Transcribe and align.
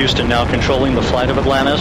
Houston 0.00 0.28
now 0.28 0.46
controlling 0.46 0.94
the 0.94 1.02
flight 1.02 1.28
of 1.30 1.36
Atlantis. 1.36 1.78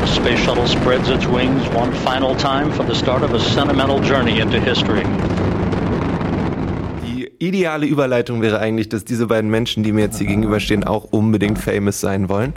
The 0.00 0.06
space 0.06 0.38
shuttle 0.38 0.66
spreads 0.66 1.10
its 1.10 1.26
wings 1.26 1.62
one 1.74 1.92
final 1.92 2.34
time 2.34 2.72
for 2.72 2.82
the 2.82 2.94
start 2.94 3.22
of 3.22 3.34
a 3.34 3.38
sentimental 3.38 4.00
journey 4.00 4.40
into 4.40 4.58
history. 4.58 5.04
Die 7.04 7.30
ideale 7.40 7.84
Überleitung 7.84 8.40
wäre 8.40 8.58
eigentlich, 8.58 8.88
dass 8.88 9.04
diese 9.04 9.26
beiden 9.26 9.50
Menschen, 9.50 9.82
die 9.82 9.92
mir 9.92 10.00
jetzt 10.00 10.16
hier 10.16 10.28
gegenüberstehen, 10.28 10.84
auch 10.84 11.04
unbedingt 11.04 11.58
famous 11.58 12.00
sein 12.00 12.30
wollen. 12.30 12.54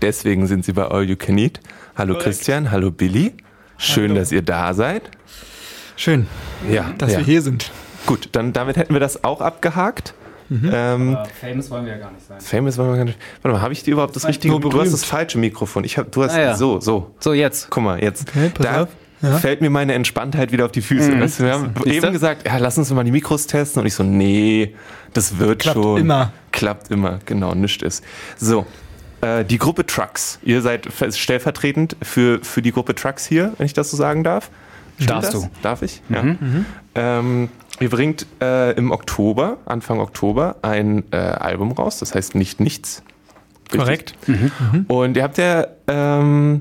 Deswegen 0.00 0.46
sind 0.46 0.64
sie 0.64 0.74
bei 0.74 0.84
All 0.84 1.02
You 1.02 1.16
Can 1.16 1.38
Eat. 1.38 1.58
Hallo 1.96 2.12
Korrekt. 2.12 2.26
Christian, 2.26 2.70
hallo 2.70 2.92
Billy. 2.92 3.32
Schön, 3.78 4.10
Hallo. 4.10 4.20
dass 4.20 4.30
ihr 4.30 4.42
da 4.42 4.74
seid. 4.74 5.10
Schön, 5.96 6.28
Ja, 6.70 6.92
dass 6.98 7.10
ja. 7.10 7.18
wir 7.18 7.24
hier 7.24 7.42
sind. 7.42 7.72
Gut, 8.06 8.28
dann 8.30 8.52
damit 8.52 8.76
hätten 8.76 8.92
wir 8.94 9.00
das 9.00 9.24
auch 9.24 9.40
abgehakt. 9.40 10.14
Mhm. 10.48 10.70
Ähm, 10.72 11.16
Aber 11.16 11.24
famous 11.40 11.70
wollen 11.70 11.84
wir 11.86 11.92
ja 11.92 11.98
gar 11.98 12.12
nicht 12.12 12.26
sein. 12.26 12.40
famous 12.40 12.78
wollen 12.78 12.90
wir 12.90 12.96
gar 12.96 13.04
nicht. 13.04 13.18
Warte 13.42 13.56
mal, 13.56 13.62
habe 13.62 13.72
ich 13.72 13.82
dir 13.82 13.92
überhaupt 13.92 14.14
das 14.16 14.26
richtige? 14.26 14.52
nur 14.52 14.60
Du 14.60 14.80
hast 14.80 14.92
das 14.92 15.04
falsche 15.04 15.38
Mikrofon. 15.38 15.84
Ich 15.84 15.98
hab, 15.98 16.12
du 16.12 16.22
hast 16.22 16.34
Ah, 16.34 16.40
ja. 16.40 16.54
so, 16.56 16.80
so. 16.80 17.14
So, 17.20 17.32
jetzt. 17.32 17.68
Guck 17.70 17.82
mal, 17.82 18.02
jetzt. 18.02 18.28
Okay, 18.28 18.50
pass 18.54 18.66
da 18.66 18.82
auf. 18.84 18.88
Ja. 19.22 19.38
fällt 19.38 19.62
mir 19.62 19.70
meine 19.70 19.94
Entspanntheit 19.94 20.52
wieder 20.52 20.66
auf 20.66 20.72
die 20.72 20.82
Füße. 20.82 21.10
Mhm. 21.10 21.20
Weißt 21.22 21.40
du, 21.40 21.44
wir 21.44 21.52
haben 21.54 21.72
Siehst 21.82 21.86
eben 21.96 22.06
du? 22.06 22.12
gesagt, 22.12 22.46
ja, 22.46 22.58
lass 22.58 22.76
uns 22.76 22.92
mal 22.92 23.02
die 23.02 23.10
Mikros 23.12 23.46
testen. 23.46 23.80
Und 23.80 23.86
ich 23.86 23.94
so, 23.94 24.02
nee, 24.02 24.74
das 25.14 25.38
wird 25.38 25.60
Klappt 25.62 25.76
schon. 25.82 26.00
immer. 26.00 26.32
Klappt 26.52 26.90
immer, 26.90 27.18
genau, 27.24 27.54
nichts 27.54 27.82
ist. 27.82 28.04
So, 28.36 28.66
äh, 29.22 29.42
die 29.44 29.56
Gruppe 29.58 29.86
Trucks. 29.86 30.38
Ihr 30.44 30.60
seid 30.60 30.86
stellvertretend 31.10 31.96
für, 32.02 32.40
für 32.44 32.60
die 32.62 32.72
Gruppe 32.72 32.94
Trucks 32.94 33.26
hier, 33.26 33.52
wenn 33.56 33.64
ich 33.66 33.72
das 33.72 33.90
so 33.90 33.96
sagen 33.96 34.22
darf. 34.22 34.50
Stimmt 34.96 35.10
Darfst 35.10 35.34
das? 35.34 35.42
du. 35.42 35.50
Darf 35.62 35.82
ich? 35.82 36.02
Mhm. 36.08 36.64
Ja. 36.94 37.18
Ähm, 37.18 37.48
ihr 37.80 37.90
bringt 37.90 38.26
äh, 38.40 38.72
im 38.72 38.90
Oktober, 38.90 39.58
Anfang 39.66 40.00
Oktober, 40.00 40.56
ein 40.62 41.04
äh, 41.10 41.16
Album 41.16 41.72
raus, 41.72 41.98
das 41.98 42.14
heißt 42.14 42.34
Nicht 42.34 42.60
Nichts. 42.60 43.02
Richtig? 43.72 43.78
Korrekt. 43.78 44.14
Und 44.88 45.16
ihr 45.16 45.22
habt 45.22 45.38
ja, 45.38 45.66
ähm, 45.88 46.60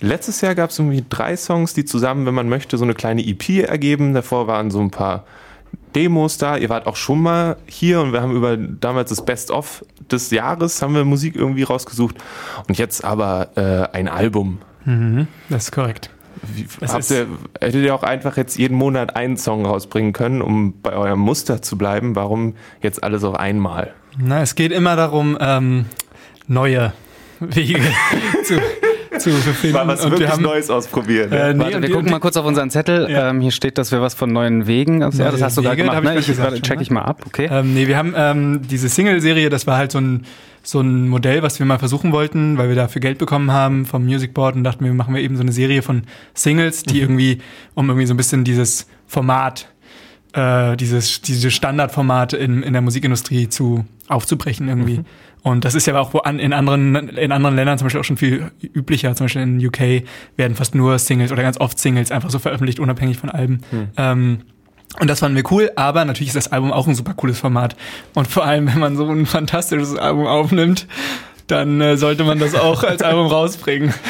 letztes 0.00 0.40
Jahr 0.40 0.54
gab 0.54 0.70
es 0.70 0.78
irgendwie 0.78 1.04
drei 1.08 1.36
Songs, 1.36 1.74
die 1.74 1.84
zusammen, 1.84 2.26
wenn 2.26 2.34
man 2.34 2.48
möchte, 2.48 2.78
so 2.78 2.84
eine 2.84 2.94
kleine 2.94 3.26
EP 3.26 3.68
ergeben. 3.68 4.14
Davor 4.14 4.46
waren 4.46 4.70
so 4.70 4.80
ein 4.80 4.90
paar 4.90 5.24
Demos 5.94 6.38
da. 6.38 6.56
Ihr 6.56 6.68
wart 6.68 6.86
auch 6.86 6.96
schon 6.96 7.22
mal 7.22 7.56
hier 7.66 8.00
und 8.00 8.12
wir 8.12 8.20
haben 8.20 8.34
über 8.34 8.56
damals 8.56 9.10
das 9.10 9.24
Best-of 9.24 9.84
des 10.10 10.30
Jahres, 10.30 10.82
haben 10.82 10.94
wir 10.94 11.04
Musik 11.04 11.34
irgendwie 11.36 11.62
rausgesucht. 11.62 12.16
Und 12.68 12.78
jetzt 12.78 13.04
aber 13.04 13.50
äh, 13.56 13.96
ein 13.96 14.08
Album. 14.08 14.58
Mhm. 14.84 15.26
Das 15.48 15.64
ist 15.64 15.72
korrekt. 15.72 16.10
Wie, 16.52 16.66
habt 16.86 17.10
ihr, 17.10 17.26
hättet 17.60 17.84
ihr 17.84 17.94
auch 17.94 18.02
einfach 18.02 18.36
jetzt 18.36 18.56
jeden 18.56 18.76
Monat 18.76 19.16
einen 19.16 19.36
Song 19.36 19.64
rausbringen 19.66 20.12
können, 20.12 20.42
um 20.42 20.80
bei 20.80 20.92
eurem 20.92 21.20
Muster 21.20 21.62
zu 21.62 21.78
bleiben? 21.78 22.16
Warum 22.16 22.54
jetzt 22.82 23.02
alles 23.02 23.24
auf 23.24 23.34
einmal? 23.36 23.94
Na, 24.18 24.42
es 24.42 24.54
geht 24.54 24.72
immer 24.72 24.96
darum, 24.96 25.36
ähm, 25.40 25.86
neue 26.46 26.92
Wege 27.40 27.80
zu, 28.44 28.60
zu 29.18 29.30
befinden. 29.30 29.76
Mal 29.76 29.86
was 29.86 30.04
und 30.04 30.10
wir 30.10 30.18
wirklich 30.18 30.30
haben, 30.30 30.42
Neues 30.42 30.70
ausprobieren. 30.70 31.32
Äh, 31.32 31.54
nee, 31.54 31.60
Warte, 31.60 31.82
wir 31.82 31.90
gucken 31.90 32.10
mal 32.10 32.20
kurz 32.20 32.36
auf 32.36 32.46
unseren 32.46 32.70
Zettel. 32.70 33.10
Ja. 33.10 33.30
Ähm, 33.30 33.40
hier 33.40 33.50
steht, 33.50 33.78
dass 33.78 33.92
wir 33.92 34.00
was 34.00 34.14
von 34.14 34.32
neuen 34.32 34.66
Wegen. 34.66 35.02
Also, 35.02 35.22
ja, 35.22 35.30
das 35.30 35.42
hast 35.42 35.56
du 35.56 35.62
gerade 35.62 35.76
gemacht. 35.76 35.98
ich 35.98 36.04
Ne? 36.04 36.18
Ich, 36.18 36.26
gesagt 36.26 36.62
check 36.62 36.76
ne? 36.76 36.82
ich 36.82 36.90
mal 36.90 37.02
ab, 37.02 37.22
okay? 37.26 37.48
Ähm, 37.50 37.74
nee, 37.74 37.86
wir 37.86 37.96
haben 37.96 38.14
ähm, 38.16 38.62
diese 38.68 38.88
Single-Serie, 38.88 39.50
das 39.50 39.66
war 39.66 39.76
halt 39.76 39.92
so 39.92 39.98
ein, 39.98 40.24
so 40.62 40.80
ein 40.80 41.08
Modell, 41.08 41.42
was 41.42 41.58
wir 41.58 41.66
mal 41.66 41.78
versuchen 41.78 42.12
wollten, 42.12 42.58
weil 42.58 42.68
wir 42.68 42.76
dafür 42.76 43.00
Geld 43.00 43.18
bekommen 43.18 43.52
haben 43.52 43.86
vom 43.86 44.04
Music 44.04 44.34
Board 44.34 44.56
und 44.56 44.64
dachten, 44.64 44.84
wir 44.84 44.94
machen 44.94 45.14
wir 45.14 45.22
eben 45.22 45.36
so 45.36 45.42
eine 45.42 45.52
Serie 45.52 45.82
von 45.82 46.02
Singles, 46.32 46.82
die 46.82 47.00
irgendwie, 47.00 47.40
um 47.74 47.88
irgendwie 47.88 48.06
so 48.06 48.14
ein 48.14 48.16
bisschen 48.16 48.44
dieses 48.44 48.86
Format, 49.06 49.68
äh, 50.32 50.76
dieses, 50.76 51.20
diese 51.20 51.50
Standardformate 51.50 52.36
in, 52.36 52.62
in 52.62 52.72
der 52.72 52.82
Musikindustrie 52.82 53.48
zu 53.48 53.84
aufzubrechen 54.08 54.68
irgendwie. 54.68 55.04
Und 55.44 55.66
das 55.66 55.74
ist 55.74 55.86
ja 55.86 55.96
auch 55.98 56.24
an, 56.24 56.38
in 56.38 56.54
anderen, 56.54 57.10
in 57.10 57.30
anderen 57.30 57.54
Ländern 57.54 57.76
zum 57.78 57.84
Beispiel 57.84 58.00
auch 58.00 58.04
schon 58.04 58.16
viel 58.16 58.50
üblicher. 58.62 59.14
Zum 59.14 59.26
Beispiel 59.26 59.42
in 59.42 59.64
UK 59.64 60.04
werden 60.36 60.56
fast 60.56 60.74
nur 60.74 60.98
Singles 60.98 61.32
oder 61.32 61.42
ganz 61.42 61.60
oft 61.60 61.78
Singles 61.78 62.10
einfach 62.10 62.30
so 62.30 62.38
veröffentlicht, 62.38 62.80
unabhängig 62.80 63.18
von 63.18 63.28
Alben. 63.28 63.60
Ähm, 63.98 64.38
und 65.00 65.10
das 65.10 65.20
fanden 65.20 65.36
wir 65.36 65.44
cool, 65.50 65.70
aber 65.76 66.04
natürlich 66.06 66.28
ist 66.28 66.36
das 66.36 66.50
Album 66.50 66.72
auch 66.72 66.86
ein 66.86 66.94
super 66.94 67.12
cooles 67.12 67.38
Format. 67.38 67.76
Und 68.14 68.26
vor 68.26 68.44
allem, 68.44 68.66
wenn 68.68 68.78
man 68.78 68.96
so 68.96 69.06
ein 69.06 69.26
fantastisches 69.26 69.96
Album 69.96 70.26
aufnimmt, 70.26 70.86
dann 71.46 71.80
äh, 71.80 71.96
sollte 71.96 72.24
man 72.24 72.38
das 72.38 72.54
auch 72.54 72.82
als 72.82 73.02
Album 73.02 73.26
rausbringen. 73.26 73.92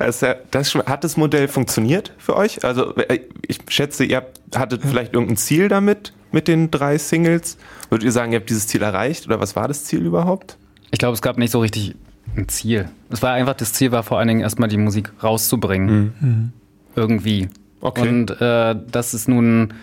Das, 0.00 0.24
das, 0.50 0.74
hat 0.74 1.04
das 1.04 1.16
Modell 1.16 1.46
funktioniert 1.46 2.12
für 2.18 2.36
euch? 2.36 2.64
Also 2.64 2.96
äh, 2.96 3.20
ich 3.46 3.58
schätze, 3.68 4.04
ihr 4.04 4.16
habt, 4.16 4.40
hattet 4.56 4.82
vielleicht 4.82 5.12
irgendein 5.14 5.36
Ziel 5.36 5.68
damit, 5.68 6.12
mit 6.32 6.48
den 6.48 6.72
drei 6.72 6.98
Singles? 6.98 7.58
Würdet 7.90 8.04
ihr 8.04 8.10
sagen, 8.10 8.32
ihr 8.32 8.40
habt 8.40 8.50
dieses 8.50 8.66
Ziel 8.66 8.82
erreicht 8.82 9.26
oder 9.26 9.38
was 9.38 9.54
war 9.54 9.68
das 9.68 9.84
Ziel 9.84 10.04
überhaupt? 10.04 10.58
Ich 10.90 10.98
glaube, 10.98 11.14
es 11.14 11.22
gab 11.22 11.38
nicht 11.38 11.52
so 11.52 11.60
richtig 11.60 11.94
ein 12.36 12.48
Ziel. 12.48 12.88
Es 13.10 13.22
war 13.22 13.32
einfach, 13.32 13.54
das 13.54 13.72
Ziel 13.72 13.92
war 13.92 14.02
vor 14.02 14.18
allen 14.18 14.28
Dingen 14.28 14.40
erstmal 14.40 14.68
die 14.68 14.78
Musik 14.78 15.12
rauszubringen. 15.22 16.52
Irgendwie. 16.96 17.48
Okay. 17.80 18.08
Und 18.08 18.40
äh, 18.40 18.74
das 18.90 19.14
ist 19.14 19.28
nun, 19.28 19.74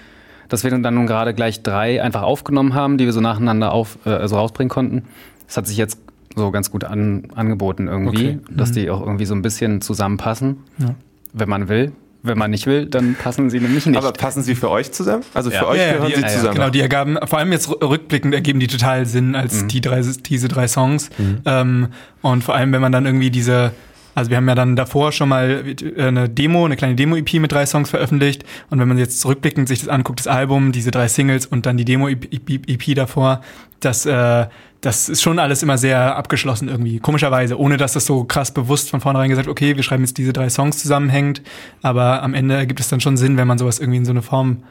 dass 0.49 0.63
wir 0.63 0.71
dann 0.71 0.93
nun 0.93 1.07
gerade 1.07 1.33
gleich 1.33 1.63
drei 1.63 2.03
einfach 2.03 2.23
aufgenommen 2.23 2.73
haben, 2.73 2.97
die 2.97 3.05
wir 3.05 3.13
so 3.13 3.21
nacheinander 3.21 3.71
auf, 3.71 3.97
äh, 4.05 4.09
also 4.09 4.35
rausbringen 4.35 4.69
konnten. 4.69 5.03
Das 5.47 5.57
hat 5.57 5.67
sich 5.67 5.77
jetzt 5.77 5.99
so 6.35 6.51
ganz 6.51 6.71
gut 6.71 6.83
an, 6.83 7.23
angeboten 7.35 7.87
irgendwie, 7.87 8.27
Okay. 8.29 8.39
dass 8.49 8.71
die 8.71 8.89
auch 8.89 9.01
irgendwie 9.01 9.25
so 9.25 9.35
ein 9.35 9.41
bisschen 9.41 9.81
zusammenpassen, 9.81 10.57
Ja. 10.77 10.95
wenn 11.33 11.49
man 11.49 11.67
will. 11.69 11.91
Wenn 12.23 12.37
man 12.37 12.51
nicht 12.51 12.67
will, 12.67 12.85
dann 12.85 13.15
passen 13.15 13.49
sie 13.49 13.59
nämlich 13.59 13.87
nicht. 13.87 13.97
Aber 13.97 14.11
passen 14.13 14.43
sie 14.43 14.53
für 14.53 14.69
euch 14.69 14.91
zusammen? 14.91 15.23
Also 15.33 15.49
für 15.49 15.55
Ja. 15.55 15.65
euch 15.67 15.77
Ja, 15.79 15.85
ja, 15.87 15.93
gehören 15.93 16.11
die, 16.11 16.15
sie 16.29 16.35
zusammen? 16.35 16.53
Genau, 16.53 16.69
die 16.69 16.79
ergaben, 16.81 17.17
vor 17.25 17.39
allem 17.39 17.51
jetzt 17.51 17.67
rückblickend 17.81 18.35
ergeben 18.35 18.59
die 18.59 18.67
total 18.67 19.07
Sinn 19.07 19.33
als 19.35 19.65
die 19.65 19.81
drei, 19.81 20.01
diese 20.01 20.47
drei 20.47 20.67
Songs. 20.67 21.09
Ähm, 21.45 21.87
und 22.21 22.43
vor 22.43 22.53
allem, 22.53 22.71
wenn 22.73 22.81
man 22.81 22.91
dann 22.91 23.07
irgendwie 23.07 23.31
diese, 23.31 23.71
also 24.13 24.29
wir 24.29 24.37
haben 24.37 24.47
ja 24.47 24.53
dann 24.53 24.75
davor 24.75 25.11
schon 25.13 25.29
mal 25.29 25.63
äh, 25.65 25.99
eine 26.03 26.29
Demo, 26.29 26.63
eine 26.63 26.75
kleine 26.75 26.93
Demo-EP 26.93 27.33
mit 27.39 27.51
drei 27.51 27.65
Songs 27.65 27.89
veröffentlicht. 27.89 28.43
Und 28.69 28.79
wenn 28.79 28.87
man 28.87 28.99
jetzt 28.99 29.19
zurückblickend 29.19 29.67
sich 29.67 29.79
das 29.79 29.87
anguckt, 29.89 30.19
das 30.19 30.27
Album, 30.27 30.71
diese 30.73 30.91
drei 30.91 31.07
Singles 31.07 31.47
und 31.47 31.65
dann 31.65 31.75
die 31.77 31.85
Demo-EP 31.85 32.93
davor, 32.93 33.41
das, 33.79 34.05
äh, 34.05 34.45
das 34.81 35.09
ist 35.09 35.21
schon 35.21 35.37
alles 35.37 35.61
immer 35.61 35.77
sehr 35.77 36.15
abgeschlossen 36.15 36.67
irgendwie. 36.67 36.99
Komischerweise, 36.99 37.59
ohne 37.59 37.77
dass 37.77 37.93
das 37.93 38.05
so 38.05 38.23
krass 38.23 38.51
bewusst 38.51 38.89
von 38.89 38.99
vornherein 38.99 39.29
gesagt, 39.29 39.47
okay, 39.47 39.75
wir 39.75 39.83
schreiben 39.83 40.03
jetzt 40.03 40.17
diese 40.17 40.33
drei 40.33 40.49
Songs 40.49 40.79
zusammenhängend. 40.79 41.43
Aber 41.83 42.23
am 42.23 42.33
Ende 42.33 42.55
ergibt 42.55 42.79
es 42.79 42.89
dann 42.89 42.99
schon 42.99 43.15
Sinn, 43.15 43.37
wenn 43.37 43.47
man 43.47 43.59
sowas 43.59 43.79
irgendwie 43.79 43.97
in 43.97 44.05
so 44.05 44.11
eine 44.11 44.23
Form 44.23 44.63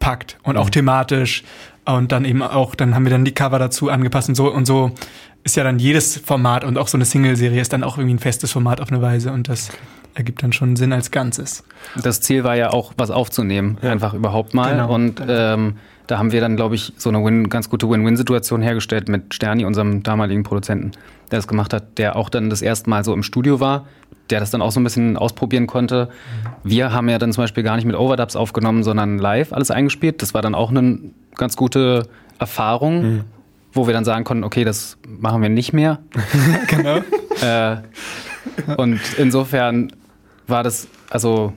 packt 0.00 0.38
und 0.42 0.56
auch 0.56 0.70
thematisch 0.70 1.44
und 1.84 2.10
dann 2.10 2.24
eben 2.24 2.42
auch, 2.42 2.74
dann 2.74 2.94
haben 2.94 3.04
wir 3.04 3.10
dann 3.10 3.24
die 3.24 3.32
Cover 3.32 3.58
dazu 3.58 3.90
angepasst 3.90 4.28
und 4.28 4.34
so 4.34 4.52
und 4.52 4.66
so 4.66 4.92
ist 5.44 5.56
ja 5.56 5.64
dann 5.64 5.78
jedes 5.78 6.16
Format 6.18 6.64
und 6.64 6.76
auch 6.78 6.88
so 6.88 6.96
eine 6.96 7.04
Single-Serie 7.04 7.60
ist 7.60 7.72
dann 7.72 7.84
auch 7.84 7.96
irgendwie 7.96 8.14
ein 8.14 8.18
festes 8.18 8.52
Format 8.52 8.80
auf 8.80 8.90
eine 8.90 9.02
Weise 9.02 9.30
und 9.30 9.48
das 9.48 9.70
ergibt 10.14 10.42
dann 10.42 10.52
schon 10.52 10.76
Sinn 10.76 10.92
als 10.92 11.10
Ganzes. 11.10 11.64
Das 12.02 12.20
Ziel 12.20 12.44
war 12.44 12.56
ja 12.56 12.70
auch, 12.70 12.92
was 12.96 13.10
aufzunehmen, 13.10 13.78
einfach 13.82 14.14
überhaupt 14.14 14.54
mal. 14.54 14.72
Genau. 14.72 14.92
Und 14.92 15.22
ähm, 15.26 15.76
da 16.06 16.18
haben 16.18 16.32
wir 16.32 16.40
dann, 16.40 16.56
glaube 16.56 16.74
ich, 16.74 16.92
so 16.96 17.08
eine 17.08 17.24
Win 17.24 17.48
ganz 17.48 17.70
gute 17.70 17.88
Win-Win-Situation 17.88 18.60
hergestellt 18.62 19.08
mit 19.08 19.32
Sterni, 19.32 19.64
unserem 19.64 20.02
damaligen 20.02 20.42
Produzenten, 20.42 20.92
der 21.30 21.38
das 21.38 21.48
gemacht 21.48 21.72
hat, 21.72 21.98
der 21.98 22.16
auch 22.16 22.28
dann 22.28 22.50
das 22.50 22.62
erste 22.62 22.90
Mal 22.90 23.04
so 23.04 23.14
im 23.14 23.22
Studio 23.22 23.60
war, 23.60 23.86
der 24.30 24.40
das 24.40 24.50
dann 24.50 24.62
auch 24.62 24.70
so 24.70 24.80
ein 24.80 24.84
bisschen 24.84 25.16
ausprobieren 25.16 25.66
konnte. 25.66 26.08
Wir 26.62 26.92
haben 26.92 27.08
ja 27.08 27.18
dann 27.18 27.32
zum 27.32 27.44
Beispiel 27.44 27.62
gar 27.62 27.76
nicht 27.76 27.84
mit 27.86 27.96
Overdubs 27.96 28.36
aufgenommen, 28.36 28.82
sondern 28.82 29.18
live 29.18 29.52
alles 29.52 29.70
eingespielt. 29.70 30.20
Das 30.22 30.34
war 30.34 30.42
dann 30.42 30.54
auch 30.54 30.70
eine 30.70 30.98
ganz 31.36 31.56
gute 31.56 32.06
Erfahrung, 32.38 33.24
wo 33.72 33.86
wir 33.86 33.94
dann 33.94 34.04
sagen 34.04 34.24
konnten, 34.24 34.44
okay, 34.44 34.64
das 34.64 34.98
machen 35.06 35.42
wir 35.42 35.48
nicht 35.48 35.72
mehr. 35.72 36.00
Genau. 36.68 37.00
Äh, 37.42 37.78
und 38.76 39.00
insofern 39.18 39.92
war 40.46 40.62
das, 40.62 40.86
also 41.10 41.52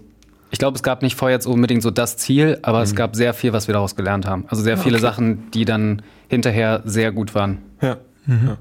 ich 0.50 0.60
glaube, 0.60 0.76
es 0.76 0.84
gab 0.84 1.02
nicht 1.02 1.16
vorher 1.16 1.36
jetzt 1.36 1.46
unbedingt 1.46 1.82
so 1.84 1.92
das 1.92 2.18
Ziel, 2.18 2.58
aber 2.62 2.82
es 2.82 2.96
gab 2.96 3.16
sehr 3.16 3.34
viel, 3.34 3.54
was 3.54 3.68
wir 3.68 3.74
daraus 3.74 3.96
gelernt 3.96 4.26
haben. 4.26 4.46
Also 4.48 4.64
sehr 4.64 4.78
viele 4.78 5.00
Sachen, 5.00 5.52
die 5.52 5.66
dann 5.66 6.02
hinterher 6.30 6.82
sehr 6.86 7.12
gut 7.12 7.36
waren. 7.36 7.58
Ja. 7.82 7.98
ja. 8.28 8.58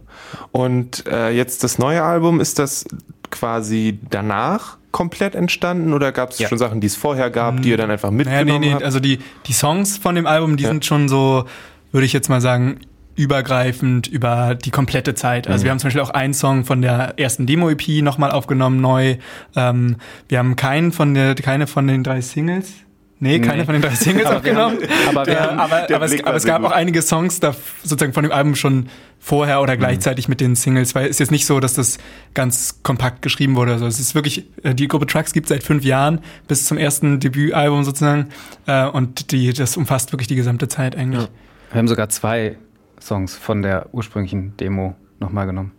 Und 0.52 1.06
äh, 1.06 1.30
jetzt 1.30 1.62
das 1.64 1.78
neue 1.78 2.02
Album, 2.02 2.40
ist 2.40 2.58
das 2.58 2.84
quasi 3.30 3.98
danach 4.10 4.78
komplett 4.90 5.34
entstanden 5.34 5.92
oder 5.92 6.10
gab 6.12 6.30
es 6.30 6.38
Ja. 6.38 6.48
schon 6.48 6.58
Sachen, 6.58 6.80
die 6.80 6.86
es 6.86 6.96
vorher 6.96 7.30
gab, 7.30 7.60
die 7.62 7.68
ihr 7.70 7.76
dann 7.76 7.90
einfach 7.90 8.10
Naja, 8.10 8.16
mitgenommen 8.30 8.60
nee, 8.60 8.66
nee, 8.68 8.72
habt? 8.72 8.82
also 8.84 8.98
die, 8.98 9.18
die 9.46 9.52
Songs 9.52 9.98
von 9.98 10.14
dem 10.14 10.26
Album, 10.26 10.56
die 10.56 10.64
Ja. 10.64 10.70
sind 10.70 10.84
schon 10.84 11.08
so, 11.08 11.44
würde 11.92 12.06
ich 12.06 12.12
jetzt 12.12 12.28
mal 12.30 12.40
sagen, 12.40 12.80
übergreifend 13.16 14.06
über 14.06 14.54
die 14.54 14.70
komplette 14.70 15.14
Zeit. 15.14 15.48
Also 15.48 15.64
wir 15.64 15.70
haben 15.70 15.78
zum 15.78 15.88
Beispiel 15.88 16.02
auch 16.02 16.10
einen 16.10 16.34
Song 16.34 16.64
von 16.64 16.82
der 16.82 17.14
ersten 17.18 17.46
Demo-EP 17.46 18.02
nochmal 18.02 18.30
aufgenommen, 18.30 18.80
neu. 18.80 19.16
Ähm, 19.56 19.96
wir 20.28 20.38
haben 20.38 20.54
keinen 20.56 20.92
von 20.92 21.14
der, 21.14 21.34
keine 21.34 21.66
von 21.66 21.86
den 21.86 22.04
drei 22.04 22.20
Singles. 22.20 22.72
Nee, 23.18 23.40
keine 23.40 23.60
Nee. 23.60 23.64
von 23.64 23.72
den 23.72 23.80
drei 23.82 23.94
Singles 23.94 24.26
Aber 24.26 24.36
aufgenommen. 24.36 24.76
haben- 25.06 25.16
aber 25.16 25.26
wir 25.26 25.40
haben- 25.40 25.58
aber, 25.58 25.80
der 25.86 25.96
aber, 25.96 26.04
es, 26.04 26.22
aber 26.22 26.38
gab 26.40 26.60
gut. 26.60 26.70
auch 26.70 26.74
einige 26.74 27.00
Songs 27.00 27.40
da 27.40 27.56
sozusagen 27.82 28.12
von 28.12 28.24
dem 28.24 28.32
Album 28.32 28.54
schon 28.54 28.88
vorher 29.18 29.62
oder 29.62 29.78
gleichzeitig 29.78 30.28
mit 30.28 30.42
den 30.42 30.54
Singles, 30.54 30.94
weil 30.94 31.04
es 31.06 31.12
ist 31.12 31.20
jetzt 31.20 31.30
nicht 31.30 31.46
so, 31.46 31.58
dass 31.58 31.72
das 31.72 31.96
ganz 32.34 32.80
kompakt 32.82 33.22
geschrieben 33.22 33.56
wurde. 33.56 33.72
Also 33.72 33.86
es 33.86 33.98
ist 33.98 34.14
wirklich, 34.14 34.44
äh, 34.62 34.74
die 34.74 34.86
Gruppe 34.86 35.06
Trucks 35.06 35.32
gibt 35.32 35.48
seit 35.48 35.62
fünf 35.62 35.82
Jahren 35.82 36.20
bis 36.46 36.66
zum 36.66 36.76
ersten 36.76 37.18
Debütalbum 37.18 37.84
sozusagen 37.84 38.26
äh, 38.66 38.84
und 38.86 39.32
die, 39.32 39.50
das 39.54 39.78
umfasst 39.78 40.12
wirklich 40.12 40.28
die 40.28 40.36
gesamte 40.36 40.68
Zeit 40.68 40.94
eigentlich. 40.94 41.26
Wir 41.72 41.78
haben 41.78 41.88
sogar 41.88 42.10
zwei 42.10 42.56
Songs 43.06 43.36
von 43.36 43.62
der 43.62 43.86
ursprünglichen 43.92 44.56
Demo 44.56 44.94
nochmal 45.20 45.46
genommen. 45.46 45.72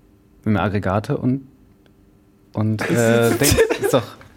wir 0.44 0.62
Aggregate 0.62 1.18
und 1.18 1.48
und 2.54 2.82
äh, 2.90 3.30
denk, 3.30 3.42
ist 3.82 3.94
doch 3.94 4.04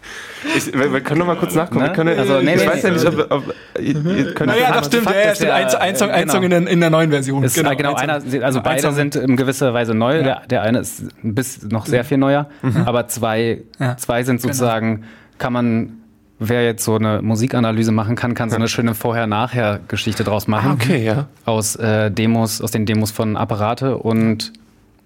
Ich, 0.55 0.73
wir, 0.73 0.91
wir 0.91 1.01
können 1.01 1.19
noch 1.19 1.27
mal 1.27 1.35
kurz 1.37 1.53
nachgucken. 1.53 1.83
Ne? 1.85 1.93
Können, 1.93 2.17
Also, 2.17 2.41
nee, 2.41 2.55
ich 2.55 2.61
nee, 2.61 2.67
weiß 2.67 2.83
nee. 2.83 2.89
ja 2.89 2.95
nicht, 2.95 3.05
ob, 3.05 3.31
ob 3.31 3.55
ihr, 3.79 4.05
ihr 4.05 4.33
könnt 4.33 4.51
Naja, 4.51 4.71
das 4.73 4.87
stimmt. 4.87 5.03
Fakt 5.03 5.25
Ja, 5.25 5.35
stimmt. 5.35 5.51
Ein, 5.51 5.65
ein 5.75 5.95
Song, 5.95 6.09
ein 6.09 6.21
genau. 6.21 6.33
Song 6.33 6.43
in, 6.43 6.49
der, 6.49 6.67
in 6.67 6.79
der 6.79 6.89
neuen 6.89 7.11
Version. 7.11 7.43
ist 7.43 7.55
genau, 7.55 7.75
genau 7.75 7.93
ein 7.93 8.09
einer, 8.09 8.43
also 8.43 8.61
beide 8.61 8.91
sind 8.91 9.15
in 9.15 9.37
gewisser 9.37 9.73
Weise 9.73 9.93
neu. 9.93 10.17
Ja. 10.17 10.23
Der, 10.23 10.41
der 10.49 10.61
eine 10.63 10.79
ist 10.79 11.05
bis 11.21 11.61
noch 11.63 11.85
sehr 11.85 12.03
viel 12.03 12.17
neuer, 12.17 12.47
aber 12.85 13.07
zwei, 13.07 13.61
Ja. 13.79 13.97
zwei 13.97 14.23
sind 14.23 14.41
sozusagen, 14.41 15.03
kann 15.37 15.53
man, 15.53 16.00
wer 16.43 16.65
jetzt 16.65 16.83
so 16.83 16.95
eine 16.95 17.21
Musikanalyse 17.21 17.91
machen 17.91 18.15
kann, 18.15 18.33
kann 18.33 18.49
so 18.49 18.55
eine 18.55 18.67
schöne 18.67 18.95
Vorher-Nachher-Geschichte 18.95 20.23
draus 20.23 20.47
machen. 20.47 20.71
Ah, 20.71 20.73
okay, 20.73 21.03
ja. 21.05 21.27
Aus 21.45 21.75
äh, 21.75 22.09
Demos, 22.11 22.61
aus 22.61 22.71
den 22.71 22.85
Demos 22.85 23.11
von 23.11 23.37
Apparate 23.37 23.97
und 23.97 24.51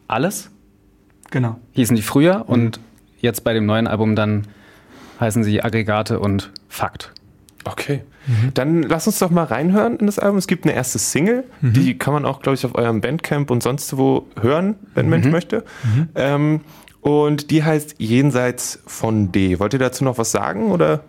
alles 0.07 0.49
Genau. 1.31 1.57
hießen 1.73 1.95
die 1.95 2.01
früher 2.01 2.45
und 2.47 2.79
jetzt 3.19 3.43
bei 3.43 3.53
dem 3.53 3.65
neuen 3.65 3.87
Album 3.87 4.15
dann 4.15 4.47
heißen 5.19 5.43
sie 5.43 5.61
Aggregate 5.61 6.19
und 6.19 6.51
Fakt. 6.69 7.11
Okay. 7.65 8.03
Dann 8.53 8.83
lass 8.83 9.05
uns 9.07 9.19
doch 9.19 9.29
mal 9.29 9.43
reinhören 9.43 9.97
in 9.97 10.05
das 10.05 10.17
Album. 10.19 10.37
Es 10.37 10.47
gibt 10.47 10.65
eine 10.65 10.73
erste 10.73 10.97
Single, 10.99 11.43
die 11.61 11.97
kann 11.97 12.13
man 12.13 12.25
auch, 12.25 12.41
glaube 12.41 12.55
ich, 12.55 12.65
auf 12.65 12.75
eurem 12.75 13.01
Bandcamp 13.01 13.51
und 13.51 13.61
sonst 13.61 13.97
wo 13.97 14.27
hören, 14.39 14.75
wenn 14.93 15.07
ein 15.07 15.09
Mensch 15.09 15.27
möchte. 15.27 15.63
Ähm, 16.15 16.61
und 17.01 17.51
die 17.51 17.63
heißt 17.63 17.95
Jenseits 17.99 18.79
von 18.87 19.31
D. 19.31 19.59
Wollt 19.59 19.73
ihr 19.73 19.79
dazu 19.79 20.03
noch 20.03 20.17
was 20.17 20.31
sagen 20.31 20.71
oder? 20.71 21.01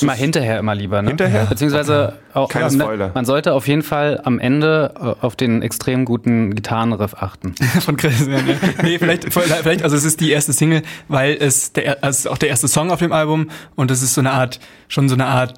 Immer 0.00 0.14
hinterher 0.14 0.58
immer 0.58 0.74
lieber, 0.74 1.02
ne? 1.02 1.08
Hinterher? 1.08 1.46
Beziehungsweise 1.46 2.14
auch, 2.32 2.48
Keine 2.48 2.70
ne, 2.70 2.84
Spoiler. 2.84 3.10
man 3.14 3.24
sollte 3.24 3.52
auf 3.52 3.68
jeden 3.68 3.82
Fall 3.82 4.20
am 4.24 4.38
Ende 4.38 4.94
äh, 4.96 5.24
auf 5.24 5.36
den 5.36 5.62
extrem 5.62 6.04
guten 6.04 6.54
Gitarrenriff 6.54 7.14
achten. 7.14 7.54
Von 7.80 7.96
Chris. 7.96 8.20
Ja, 8.20 8.40
ne? 8.40 8.56
Nee, 8.82 8.98
vielleicht, 8.98 9.32
vielleicht, 9.32 9.82
also 9.82 9.96
es 9.96 10.04
ist 10.04 10.20
die 10.20 10.30
erste 10.30 10.52
Single, 10.52 10.82
weil 11.08 11.36
es, 11.38 11.72
der, 11.72 12.02
ist 12.02 12.28
auch 12.28 12.38
der 12.38 12.48
erste 12.48 12.68
Song 12.68 12.90
auf 12.90 13.00
dem 13.00 13.12
Album 13.12 13.50
und 13.74 13.90
es 13.90 14.02
ist 14.02 14.14
so 14.14 14.20
eine 14.20 14.32
Art, 14.32 14.60
schon 14.88 15.08
so 15.08 15.14
eine 15.14 15.26
Art, 15.26 15.54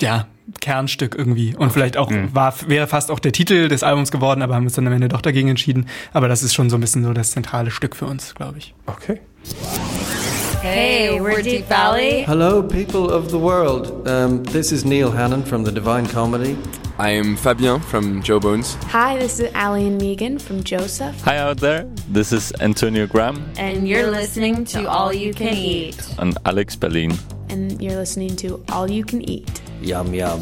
ja, 0.00 0.26
Kernstück 0.60 1.14
irgendwie. 1.16 1.54
Und 1.56 1.72
vielleicht 1.72 1.96
auch, 1.96 2.10
war, 2.32 2.54
wäre 2.66 2.86
fast 2.86 3.10
auch 3.10 3.18
der 3.18 3.32
Titel 3.32 3.68
des 3.68 3.82
Albums 3.82 4.10
geworden, 4.10 4.42
aber 4.42 4.54
haben 4.54 4.64
uns 4.64 4.74
dann 4.74 4.86
am 4.86 4.92
Ende 4.92 5.08
doch 5.08 5.20
dagegen 5.20 5.48
entschieden. 5.48 5.86
Aber 6.12 6.28
das 6.28 6.42
ist 6.42 6.54
schon 6.54 6.70
so 6.70 6.76
ein 6.76 6.80
bisschen 6.80 7.04
so 7.04 7.12
das 7.12 7.32
zentrale 7.32 7.70
Stück 7.70 7.96
für 7.96 8.06
uns, 8.06 8.34
glaube 8.34 8.58
ich. 8.58 8.74
Okay. 8.86 9.20
Hey, 10.60 11.20
we're 11.20 11.40
Deep 11.42 11.66
Valley. 11.66 12.22
Hello, 12.22 12.62
people 12.62 13.10
of 13.10 13.30
the 13.30 13.38
world. 13.38 14.06
Um, 14.08 14.42
this 14.44 14.72
is 14.72 14.84
Neil 14.84 15.10
Hannon 15.10 15.42
from 15.42 15.62
the 15.64 15.70
Divine 15.72 16.06
Comedy. 16.06 16.58
I'm 16.98 17.36
Fabien 17.36 17.80
from 17.80 18.22
Joe 18.22 18.40
Bones. 18.40 18.74
Hi, 18.86 19.16
this 19.18 19.38
is 19.40 19.52
Allie 19.54 19.86
and 19.86 19.98
Megan 20.00 20.38
from 20.38 20.64
Joseph, 20.64 21.20
Hi 21.22 21.36
out 21.38 21.58
there, 21.58 21.84
this 22.08 22.32
is 22.32 22.52
Antonio 22.60 23.06
Graham 23.06 23.48
And 23.56 23.86
you're 23.88 24.10
listening 24.10 24.64
to 24.66 24.88
All 24.88 25.12
You 25.12 25.32
Can 25.32 25.54
Eat. 25.54 26.14
and 26.18 26.36
Alex 26.44 26.74
Berlin. 26.74 27.12
and 27.48 27.80
you're 27.80 27.96
listening 27.96 28.34
to 28.36 28.62
All 28.70 28.90
You 28.90 29.04
Can 29.04 29.22
Eat. 29.28 29.62
Yum, 29.80 30.12
yum. 30.12 30.40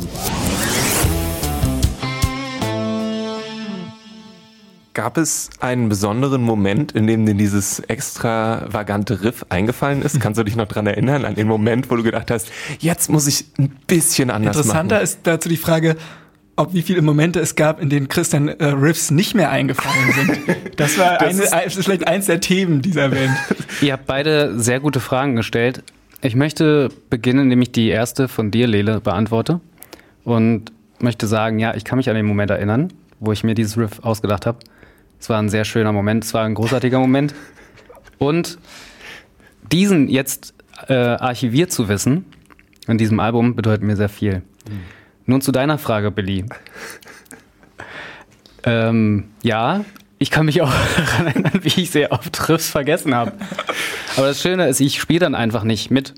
Gab 4.97 5.19
es 5.19 5.51
einen 5.61 5.91
besonderen 5.91 6.41
Moment, 6.43 6.93
in 6.93 7.07
dem 7.07 7.27
dir 7.27 7.35
dieses 7.35 7.81
extravagante 7.81 9.23
Riff 9.23 9.45
eingefallen 9.51 10.01
ist? 10.01 10.21
Kannst 10.21 10.41
du 10.41 10.43
dich 10.43 10.57
noch 10.57 10.69
dran 10.69 10.87
erinnern, 10.87 11.27
an 11.27 11.35
den 11.35 11.47
Moment, 11.47 11.91
wo 11.91 11.97
du 11.97 12.03
gedacht 12.03 12.31
hast, 12.31 12.51
jetzt 12.79 13.11
muss 13.11 13.27
ich 13.27 13.45
ein 13.59 13.69
bisschen 13.87 14.31
anders 14.31 14.57
Interessanter 14.57 14.95
machen? 14.95 15.05
ist 15.05 15.19
dazu 15.25 15.51
die 15.51 15.59
Frage, 15.59 15.97
ob 16.57 16.73
wie 16.73 16.81
viele 16.81 17.03
Momente 17.03 17.41
es 17.41 17.57
gab, 17.57 17.83
in 17.83 17.91
denen 17.91 18.09
Christian 18.09 18.49
äh, 18.49 18.65
Riffs 18.69 19.11
nicht 19.11 19.35
mehr 19.35 19.51
eingefallen 19.51 20.13
sind. 20.15 20.57
Das 20.81 20.97
war 20.99 21.19
Das 21.19 21.29
eine, 21.53 21.65
ist- 21.67 21.77
ist 21.77 21.85
vielleicht 21.85 22.09
eins 22.09 22.25
der 22.25 22.41
Themen 22.41 22.81
dieser 22.81 23.11
Band. 23.11 23.37
Ihr 23.83 23.93
habt 23.93 24.07
beide 24.07 24.59
sehr 24.59 24.81
gute 24.81 25.01
Fragen 25.01 25.37
gestellt. 25.37 25.83
Ich 26.23 26.35
möchte 26.35 26.89
beginnen, 27.11 27.41
indem 27.45 27.61
ich 27.61 27.71
die 27.73 27.89
erste 27.91 28.29
von 28.29 28.51
dir, 28.51 28.67
Lele, 28.67 29.01
beantworte. 29.03 29.61
Und 30.25 30.73
möchte 31.01 31.27
sagen, 31.27 31.59
ja, 31.59 31.75
ich 31.75 31.85
kann 31.85 31.99
mich 31.99 32.09
an 32.09 32.17
den 32.17 32.25
Moment 32.25 32.51
erinnern, 32.51 32.95
wo 33.21 33.33
ich 33.33 33.45
mir 33.45 33.55
dieses 33.55 33.77
Riff 33.77 33.99
ausgedacht 34.01 34.47
habe. 34.47 34.57
Es 35.19 35.29
war 35.29 35.39
ein 35.39 35.49
sehr 35.49 35.65
schöner 35.65 35.93
Moment, 35.93 36.25
es 36.25 36.35
war 36.35 36.45
ein 36.45 36.55
großartiger 36.55 36.99
Moment. 36.99 37.35
Und 38.19 38.59
diesen 39.73 40.09
jetzt 40.09 40.55
äh, 40.89 40.95
archiviert 40.95 41.73
zu 41.73 41.89
wissen, 41.89 42.27
in 42.87 42.99
diesem 42.99 43.21
Album, 43.21 43.57
bedeutet 43.57 43.83
mir 43.83 43.97
sehr 43.97 44.09
viel. 44.09 44.43
Nun 45.25 45.41
zu 45.41 45.53
deiner 45.53 45.79
Frage, 45.79 46.11
Billy. 46.11 46.45
Ähm, 48.63 49.29
ja, 49.43 49.85
ich 50.19 50.31
kann 50.31 50.47
mich 50.47 50.63
auch 50.63 50.73
daran 50.97 51.27
erinnern, 51.27 51.61
wie 51.63 51.83
ich 51.83 51.91
sehr 51.91 52.13
oft 52.13 52.49
Riffs 52.49 52.71
vergessen 52.71 53.15
habe. 53.15 53.33
Aber 54.17 54.29
das 54.29 54.41
Schöne 54.41 54.69
ist, 54.69 54.81
ich 54.81 55.01
spiele 55.01 55.21
dann 55.21 55.35
einfach 55.35 55.65
nicht 55.65 55.91
mit. 55.91 56.15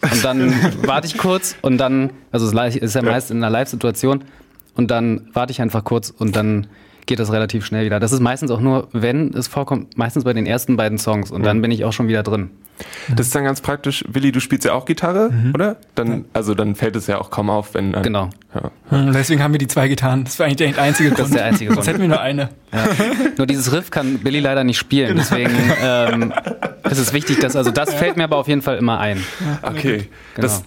Und 0.00 0.24
dann 0.24 0.52
warte 0.86 1.06
ich 1.06 1.16
kurz 1.16 1.56
und 1.62 1.78
dann, 1.78 2.10
also 2.32 2.46
es 2.46 2.76
ist 2.76 2.94
ja 2.94 3.02
meist 3.02 3.30
in 3.30 3.36
einer 3.36 3.50
Live-Situation, 3.50 4.24
und 4.74 4.90
dann 4.90 5.28
warte 5.32 5.52
ich 5.52 5.60
einfach 5.60 5.84
kurz 5.84 6.10
und 6.10 6.34
dann 6.34 6.66
geht 7.06 7.18
das 7.18 7.32
relativ 7.32 7.64
schnell 7.66 7.84
wieder. 7.84 7.98
Das 8.00 8.12
ist 8.12 8.20
meistens 8.20 8.50
auch 8.50 8.60
nur, 8.60 8.88
wenn 8.92 9.34
es 9.34 9.48
vorkommt, 9.48 9.96
meistens 9.96 10.24
bei 10.24 10.32
den 10.32 10.46
ersten 10.46 10.76
beiden 10.76 10.98
Songs 10.98 11.30
und 11.30 11.44
dann 11.44 11.60
bin 11.62 11.70
ich 11.70 11.84
auch 11.84 11.92
schon 11.92 12.08
wieder 12.08 12.22
drin. 12.22 12.50
Das 13.14 13.26
ist 13.26 13.34
dann 13.34 13.44
ganz 13.44 13.60
praktisch. 13.60 14.04
Willi, 14.08 14.32
du 14.32 14.40
spielst 14.40 14.64
ja 14.64 14.72
auch 14.72 14.86
Gitarre, 14.86 15.30
oder? 15.54 15.76
Dann, 15.94 16.24
also 16.32 16.54
dann 16.54 16.74
fällt 16.74 16.96
es 16.96 17.06
ja 17.06 17.20
auch 17.20 17.30
kaum 17.30 17.48
auf, 17.50 17.74
wenn. 17.74 17.92
dann- 17.92 18.02
Genau. 18.02 18.30
Ja. 18.54 19.10
Deswegen 19.12 19.42
haben 19.42 19.52
wir 19.52 19.58
die 19.58 19.68
zwei 19.68 19.88
getan. 19.88 20.24
Das 20.24 20.38
war 20.38 20.46
eigentlich 20.46 20.72
der 20.74 20.82
einzige 20.82 21.10
Grund. 21.10 21.20
Das 21.20 21.28
ist 21.28 21.34
der 21.36 21.44
einzige 21.44 21.70
Sonst 21.74 21.84
Grund. 21.86 21.88
hätten 21.88 22.00
wir 22.02 22.08
nur 22.08 22.20
eine. 22.20 22.48
Nur 23.38 23.46
dieses 23.46 23.72
Riff 23.72 23.90
kann 23.90 24.18
Billy 24.18 24.40
leider 24.40 24.64
nicht 24.64 24.78
spielen. 24.78 25.16
Deswegen 25.16 25.52
ähm, 25.82 26.32
ist 26.90 26.98
es 26.98 27.12
wichtig, 27.12 27.38
dass, 27.40 27.54
also 27.56 27.70
das 27.70 27.94
fällt 27.94 28.16
mir 28.16 28.24
aber 28.24 28.36
auf 28.36 28.48
jeden 28.48 28.62
Fall 28.62 28.78
immer 28.78 28.98
ein. 28.98 29.22
Okay. 29.62 30.08
Genau. 30.34 30.46
Das, 30.48 30.64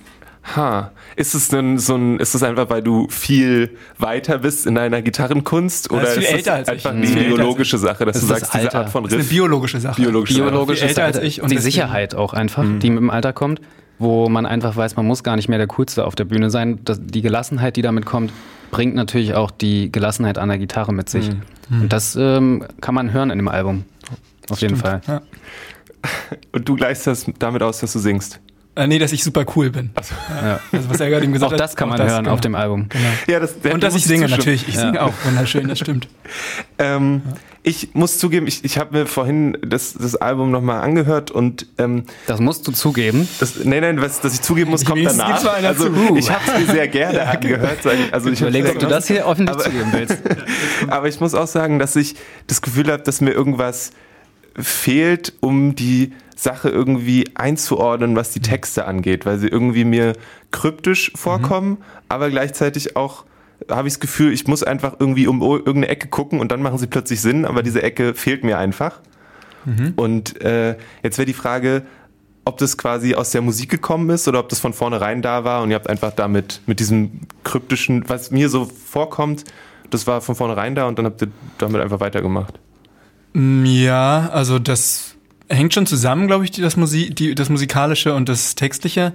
ha. 0.55 0.91
Ist 1.15 1.33
es 1.33 1.47
denn 1.47 1.77
so 1.77 1.95
ein, 1.95 2.19
ist 2.19 2.35
es 2.35 2.43
einfach, 2.43 2.69
weil 2.69 2.81
du 2.83 3.07
viel 3.09 3.77
weiter 3.97 4.39
bist 4.39 4.65
in 4.67 4.75
deiner 4.75 5.01
Gitarrenkunst? 5.01 5.91
Oder 5.91 6.03
ist 6.03 6.13
viel 6.13 6.23
ist 6.23 6.31
älter 6.33 6.59
es 6.61 6.67
als 6.69 6.79
ich. 6.79 6.85
einfach 6.87 6.93
Mhm. 6.93 7.03
eine 7.17 7.23
biologische 7.25 7.77
Sache, 7.77 8.05
dass 8.05 8.19
Das 8.19 8.27
du 8.27 8.33
ist 8.33 8.41
das 8.43 8.49
sagst, 8.51 8.65
diese. 8.67 8.77
Art 8.77 8.89
von 8.89 9.03
Das 9.03 9.11
ist 9.11 9.15
eine 9.15 9.23
Riff? 9.23 9.29
biologische 9.29 9.79
Sache. 9.79 10.01
Biologische 10.01 10.33
Sache. 10.35 10.49
Biologisch 10.49 10.79
Viel 10.79 10.89
ist 10.89 10.97
älter 10.97 11.03
als 11.05 11.17
ich 11.25 11.41
und 11.41 11.51
die 11.51 11.57
Sicherheit 11.57 12.15
auch 12.15 12.33
einfach, 12.33 12.63
die 12.81 12.89
mit 12.89 12.99
dem 12.99 13.09
Alter 13.09 13.33
kommt, 13.33 13.61
wo 13.97 14.27
man 14.29 14.45
einfach 14.45 14.75
weiß, 14.75 14.95
man 14.97 15.05
muss 15.07 15.23
gar 15.23 15.35
nicht 15.37 15.47
mehr 15.49 15.57
der 15.57 15.67
Coolste 15.67 16.05
auf 16.05 16.15
der 16.15 16.25
Bühne 16.25 16.49
sein. 16.49 16.79
Das, 16.83 16.99
die 17.01 17.21
Gelassenheit, 17.21 17.75
die 17.77 17.81
damit 17.81 18.05
kommt, 18.05 18.31
bringt 18.71 18.93
natürlich 18.95 19.33
auch 19.35 19.51
die 19.51 19.91
Gelassenheit 19.91 20.37
an 20.37 20.49
der 20.49 20.57
Gitarre 20.57 20.93
mit 20.93 21.09
sich. 21.09 21.29
Und 21.71 21.91
das 21.93 22.15
ähm, 22.19 22.65
kann 22.81 22.93
man 22.93 23.11
hören 23.13 23.29
in 23.31 23.37
dem 23.39 23.47
Album. 23.47 23.85
Auf 24.49 24.59
jeden 24.61 24.75
Fall. 24.75 25.01
Ja. 25.07 25.21
Und 26.51 26.67
du 26.69 26.75
gleichst 26.75 27.07
das 27.07 27.25
damit 27.39 27.63
aus, 27.63 27.79
dass 27.79 27.93
du 27.93 27.99
singst. 27.99 28.39
Äh, 28.77 28.87
nee, 28.87 28.99
dass 28.99 29.13
ich 29.13 29.23
super 29.23 29.45
cool 29.55 29.69
bin. 29.69 29.91
Ja. 30.29 30.59
Also, 30.71 30.89
was 30.89 30.99
er 30.99 31.09
gerade 31.09 31.23
eben 31.23 31.31
gesagt 31.33 31.49
Auch 31.49 31.53
hat. 31.53 31.59
das 31.61 31.75
kann 31.77 31.87
man 31.87 31.97
das, 31.97 32.11
hören 32.11 32.23
genau. 32.25 32.33
auf 32.33 32.41
dem 32.41 32.55
Album. 32.55 32.89
Genau. 32.89 33.05
Ja, 33.27 33.39
das, 33.39 33.59
der- 33.61 33.73
Und 33.73 33.81
dass 33.83 33.95
ich 33.95 34.03
singe 34.03 34.23
zustimmen. 34.27 34.37
natürlich. 34.39 34.67
Ich 34.67 34.77
singe 34.77 35.01
auch 35.01 35.13
wunderschön, 35.23 35.67
das 35.67 35.79
stimmt. 35.79 36.07
Ähm, 36.77 37.21
Ich 37.63 37.95
muss 37.95 38.19
zugeben, 38.19 38.45
ich, 38.47 38.63
ich 38.65 38.77
habe 38.77 38.95
mir 38.97 39.05
vorhin 39.07 39.57
das, 39.65 39.93
das 39.93 40.15
Album 40.17 40.51
nochmal 40.51 40.81
angehört 40.81 41.31
und 41.31 41.65
ähm, 41.77 42.03
Das 42.27 42.39
musst 42.41 42.67
du 42.67 42.71
zugeben. 42.73 43.27
das, 43.39 43.63
nee, 43.63 43.79
nein, 43.79 44.01
was, 44.01 44.19
dass 44.19 44.33
ich 44.33 44.41
zugeben 44.41 44.71
muss, 44.71 44.83
kommt 44.83 44.97
Wenigstens 44.97 45.17
danach. 45.19 45.31
gibt's 45.35 45.45
mal 45.45 45.55
einer 45.55 45.67
Also 45.69 45.85
zu. 45.89 46.15
ich 46.17 46.29
habe 46.29 46.41
es 46.45 46.67
mir 46.67 46.73
sehr 46.73 46.87
gerne 46.89 47.27
angehört. 47.29 47.77
sag 47.81 47.93
ich- 47.93 48.13
Also 48.13 48.27
ich 48.29 48.41
hab's 48.41 48.41
Überleg, 48.41 48.63
sehr 48.65 48.73
ob 48.73 48.79
du 48.79 48.85
das 48.87 49.07
hier 49.07 49.25
öffentlich 49.25 49.55
Aber- 49.55 49.63
zugeben 49.63 49.89
willst. 49.93 50.17
Aber 50.89 51.07
ich 51.07 51.19
muss 51.21 51.33
auch 51.33 51.47
sagen, 51.47 51.79
dass 51.79 51.95
ich 51.95 52.15
das 52.47 52.61
Gefühl 52.61 52.91
habe, 52.91 53.01
dass 53.03 53.21
mir 53.21 53.31
irgendwas 53.31 53.91
fehlt, 54.57 55.33
um 55.41 55.75
die 55.75 56.13
Sache 56.35 56.69
irgendwie 56.69 57.29
einzuordnen, 57.35 58.15
was 58.15 58.31
die 58.31 58.41
Texte 58.41 58.85
angeht, 58.85 59.25
weil 59.25 59.39
sie 59.39 59.47
irgendwie 59.47 59.85
mir 59.85 60.13
kryptisch 60.51 61.11
vorkommen, 61.15 61.77
aber 62.09 62.29
gleichzeitig 62.29 62.95
auch 62.95 63.25
habe 63.69 63.87
ich 63.87 63.93
das 63.95 63.99
Gefühl, 64.01 64.33
ich 64.33 64.47
muss 64.47 64.63
einfach 64.63 64.97
irgendwie 64.99 65.27
um 65.27 65.41
irgendeine 65.41 65.87
Ecke 65.87 66.07
gucken 66.07 66.39
und 66.39 66.51
dann 66.51 66.61
machen 66.61 66.77
sie 66.77 66.87
plötzlich 66.87 67.21
Sinn, 67.21 67.45
aber 67.45 67.63
diese 67.63 67.81
Ecke 67.81 68.13
fehlt 68.13 68.43
mir 68.43 68.57
einfach. 68.57 68.99
Und 69.95 70.41
äh, 70.41 70.75
jetzt 71.03 71.17
wäre 71.17 71.25
die 71.25 71.33
Frage, 71.33 71.83
ob 72.43 72.57
das 72.57 72.77
quasi 72.77 73.15
aus 73.15 73.31
der 73.31 73.41
Musik 73.41 73.69
gekommen 73.71 74.09
ist 74.11 74.27
oder 74.27 74.39
ob 74.39 74.49
das 74.49 74.59
von 74.59 74.73
vornherein 74.73 75.21
da 75.21 75.43
war 75.43 75.63
und 75.63 75.71
ihr 75.71 75.75
habt 75.75 75.89
einfach 75.89 76.11
damit 76.11 76.61
mit 76.67 76.79
diesem 76.79 77.21
kryptischen, 77.43 78.07
was 78.07 78.29
mir 78.29 78.49
so 78.49 78.65
vorkommt, 78.65 79.45
das 79.89 80.05
war 80.05 80.21
von 80.21 80.35
vornherein 80.35 80.75
da 80.75 80.87
und 80.87 80.99
dann 80.99 81.05
habt 81.05 81.21
ihr 81.21 81.29
damit 81.57 81.81
einfach 81.81 81.99
weitergemacht. 81.99 82.59
Mm, 83.35 83.65
Ja, 83.65 84.29
also 84.31 84.59
das 84.59 85.15
hängt 85.49 85.73
schon 85.73 85.85
zusammen, 85.85 86.27
glaube 86.27 86.45
ich, 86.45 86.51
die, 86.51 86.61
das, 86.61 86.77
Musik, 86.77 87.15
die, 87.15 87.35
das 87.35 87.49
Musikalische 87.49 88.15
und 88.15 88.29
das 88.29 88.55
Textliche. 88.55 89.13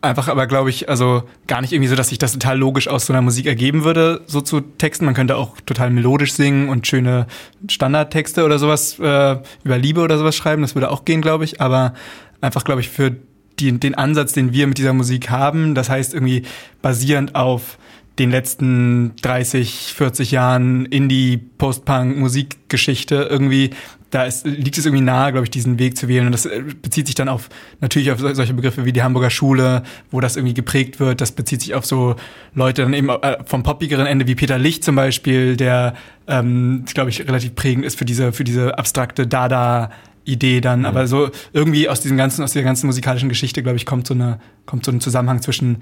Einfach 0.00 0.28
aber, 0.28 0.46
glaube 0.46 0.70
ich, 0.70 0.88
also 0.88 1.24
gar 1.48 1.60
nicht 1.60 1.72
irgendwie 1.72 1.88
so, 1.88 1.96
dass 1.96 2.10
sich 2.10 2.18
das 2.18 2.32
total 2.32 2.56
logisch 2.56 2.86
aus 2.86 3.06
so 3.06 3.12
einer 3.12 3.22
Musik 3.22 3.46
ergeben 3.46 3.82
würde, 3.82 4.20
so 4.26 4.40
zu 4.40 4.60
Texten. 4.60 5.06
Man 5.06 5.14
könnte 5.14 5.36
auch 5.36 5.56
total 5.66 5.90
melodisch 5.90 6.34
singen 6.34 6.68
und 6.68 6.86
schöne 6.86 7.26
Standardtexte 7.68 8.44
oder 8.44 8.60
sowas 8.60 8.96
äh, 9.00 9.36
über 9.64 9.78
Liebe 9.78 10.00
oder 10.02 10.16
sowas 10.18 10.36
schreiben. 10.36 10.62
Das 10.62 10.76
würde 10.76 10.92
auch 10.92 11.04
gehen, 11.04 11.20
glaube 11.20 11.44
ich. 11.44 11.60
Aber 11.60 11.94
einfach, 12.40 12.62
glaube 12.62 12.80
ich, 12.80 12.90
für 12.90 13.16
die, 13.58 13.72
den 13.80 13.96
Ansatz, 13.96 14.32
den 14.32 14.52
wir 14.52 14.68
mit 14.68 14.78
dieser 14.78 14.92
Musik 14.92 15.30
haben, 15.30 15.74
das 15.74 15.90
heißt 15.90 16.14
irgendwie 16.14 16.42
basierend 16.80 17.34
auf 17.34 17.78
den 18.18 18.30
letzten 18.30 19.14
30, 19.22 19.94
40 19.94 20.30
Jahren 20.32 20.86
Indie, 20.86 21.36
Post-Punk, 21.36 22.16
Musikgeschichte 22.16 23.28
irgendwie, 23.30 23.70
da 24.10 24.24
ist, 24.24 24.46
liegt 24.46 24.78
es 24.78 24.86
irgendwie 24.86 25.04
nahe, 25.04 25.32
glaube 25.32 25.44
ich, 25.44 25.50
diesen 25.50 25.78
Weg 25.78 25.96
zu 25.96 26.08
wählen. 26.08 26.26
Und 26.26 26.32
das 26.32 26.46
äh, 26.46 26.62
bezieht 26.82 27.06
sich 27.06 27.14
dann 27.14 27.28
auf 27.28 27.48
natürlich 27.80 28.10
auf 28.10 28.20
solche 28.20 28.54
Begriffe 28.54 28.84
wie 28.84 28.92
die 28.92 29.02
Hamburger 29.02 29.30
Schule, 29.30 29.82
wo 30.10 30.20
das 30.20 30.36
irgendwie 30.36 30.54
geprägt 30.54 30.98
wird. 30.98 31.20
Das 31.20 31.32
bezieht 31.32 31.60
sich 31.60 31.74
auf 31.74 31.84
so 31.84 32.16
Leute 32.54 32.82
dann 32.82 32.94
eben 32.94 33.10
äh, 33.10 33.38
vom 33.44 33.62
poppigeren 33.62 34.06
Ende 34.06 34.26
wie 34.26 34.34
Peter 34.34 34.58
Licht 34.58 34.82
zum 34.82 34.96
Beispiel, 34.96 35.56
der, 35.56 35.94
ähm, 36.26 36.84
glaube 36.92 37.10
ich, 37.10 37.26
relativ 37.26 37.54
prägend 37.54 37.84
ist 37.84 37.98
für 37.98 38.04
diese, 38.04 38.32
für 38.32 38.44
diese 38.44 38.78
abstrakte 38.78 39.26
Dada. 39.26 39.90
Idee 40.24 40.60
dann, 40.60 40.80
mhm. 40.80 40.84
aber 40.84 41.06
so 41.06 41.30
irgendwie 41.54 41.88
aus 41.88 42.02
diesem 42.02 42.18
ganzen, 42.18 42.44
aus 42.44 42.52
dieser 42.52 42.62
ganzen 42.62 42.86
musikalischen 42.86 43.30
Geschichte, 43.30 43.62
glaube 43.62 43.78
ich, 43.78 43.86
kommt 43.86 44.06
so 44.06 44.12
eine, 44.12 44.38
kommt 44.66 44.84
so 44.84 44.92
ein 44.92 45.00
Zusammenhang 45.00 45.40
zwischen 45.40 45.78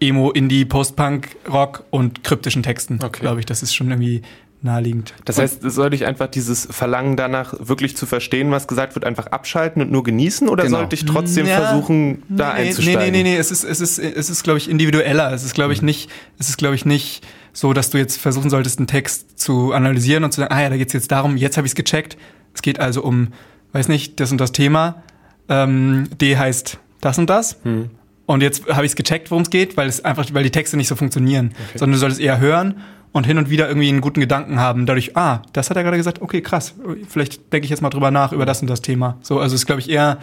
Emo, 0.00 0.30
Indie, 0.30 0.64
Post-Punk, 0.64 1.36
Rock 1.50 1.84
und 1.90 2.24
kryptischen 2.24 2.62
Texten, 2.62 2.98
okay. 3.02 3.20
glaube 3.20 3.40
ich. 3.40 3.46
Das 3.46 3.62
ist 3.62 3.74
schon 3.74 3.90
irgendwie 3.90 4.22
naheliegend. 4.62 5.14
Das 5.24 5.38
heißt, 5.38 5.62
soll 5.62 5.94
ich 5.94 6.06
einfach 6.06 6.26
dieses 6.26 6.66
Verlangen 6.70 7.16
danach 7.16 7.54
wirklich 7.58 7.96
zu 7.96 8.06
verstehen, 8.06 8.50
was 8.50 8.66
gesagt 8.66 8.94
wird, 8.94 9.04
einfach 9.04 9.28
abschalten 9.28 9.80
und 9.82 9.90
nur 9.90 10.02
genießen 10.02 10.48
oder 10.48 10.64
genau. 10.64 10.78
sollte 10.78 10.94
ich 10.94 11.04
trotzdem 11.04 11.46
ja, 11.46 11.60
versuchen, 11.60 12.22
da 12.28 12.54
nee, 12.54 12.68
einzusteigen? 12.68 13.00
Nee, 13.00 13.10
nee, 13.10 13.22
nee, 13.22 13.30
nee, 13.34 13.36
es 13.36 13.50
ist, 13.50 13.64
es 13.64 13.80
ist, 13.80 13.98
es 13.98 14.28
ist, 14.30 14.42
glaube 14.42 14.58
ich, 14.58 14.68
individueller. 14.68 15.32
Es 15.32 15.44
ist, 15.44 15.54
glaube 15.54 15.72
ich, 15.72 15.80
mhm. 15.80 15.86
nicht, 15.86 16.10
es 16.38 16.48
ist, 16.48 16.58
glaube 16.58 16.74
ich, 16.74 16.84
nicht 16.84 17.26
so, 17.52 17.72
dass 17.72 17.90
du 17.90 17.98
jetzt 17.98 18.18
versuchen 18.18 18.50
solltest, 18.50 18.78
einen 18.78 18.86
Text 18.86 19.38
zu 19.38 19.72
analysieren 19.72 20.24
und 20.24 20.32
zu 20.32 20.40
sagen, 20.42 20.52
ah 20.52 20.60
ja, 20.60 20.68
da 20.68 20.76
geht's 20.76 20.92
jetzt 20.92 21.10
darum, 21.10 21.36
jetzt 21.36 21.56
habe 21.56 21.66
ich 21.66 21.70
es 21.70 21.76
gecheckt. 21.76 22.18
Es 22.54 22.62
geht 22.62 22.80
also 22.80 23.02
um, 23.02 23.28
weiß 23.72 23.88
nicht, 23.88 24.20
das 24.20 24.32
und 24.32 24.38
das 24.38 24.52
Thema. 24.52 25.02
Ähm, 25.48 26.08
D 26.20 26.36
heißt 26.36 26.78
das 27.00 27.18
und 27.18 27.30
das. 27.30 27.58
Hm. 27.62 27.90
Und 28.26 28.42
jetzt 28.42 28.66
habe 28.68 28.84
ich 28.84 28.92
es 28.92 28.96
gecheckt, 28.96 29.30
worum 29.30 29.42
es 29.42 29.50
geht, 29.50 29.76
weil 29.76 29.88
es 29.88 30.04
einfach, 30.04 30.26
weil 30.32 30.42
die 30.42 30.50
Texte 30.50 30.76
nicht 30.76 30.88
so 30.88 30.96
funktionieren. 30.96 31.52
Okay. 31.68 31.78
Sondern 31.78 31.92
du 31.92 31.98
solltest 31.98 32.20
eher 32.20 32.40
hören 32.40 32.82
und 33.12 33.24
hin 33.24 33.38
und 33.38 33.48
wieder 33.48 33.68
irgendwie 33.68 33.88
einen 33.88 34.00
guten 34.00 34.20
Gedanken 34.20 34.60
haben. 34.60 34.84
Dadurch, 34.84 35.16
ah, 35.16 35.42
das 35.52 35.70
hat 35.70 35.76
er 35.76 35.84
gerade 35.84 35.96
gesagt, 35.96 36.20
okay, 36.20 36.42
krass. 36.42 36.74
Vielleicht 37.08 37.52
denke 37.52 37.64
ich 37.64 37.70
jetzt 37.70 37.80
mal 37.80 37.90
drüber 37.90 38.10
nach 38.10 38.32
über 38.32 38.44
das 38.44 38.60
und 38.60 38.68
das 38.68 38.82
Thema. 38.82 39.16
So, 39.22 39.38
also 39.38 39.54
es 39.54 39.62
ist, 39.62 39.66
glaube 39.66 39.80
ich, 39.80 39.88
eher 39.88 40.18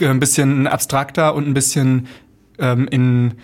ein 0.00 0.20
bisschen 0.20 0.66
abstrakter 0.66 1.34
und 1.34 1.46
ein 1.46 1.54
bisschen 1.54 2.08
ähm, 2.58 2.88
in 2.88 3.34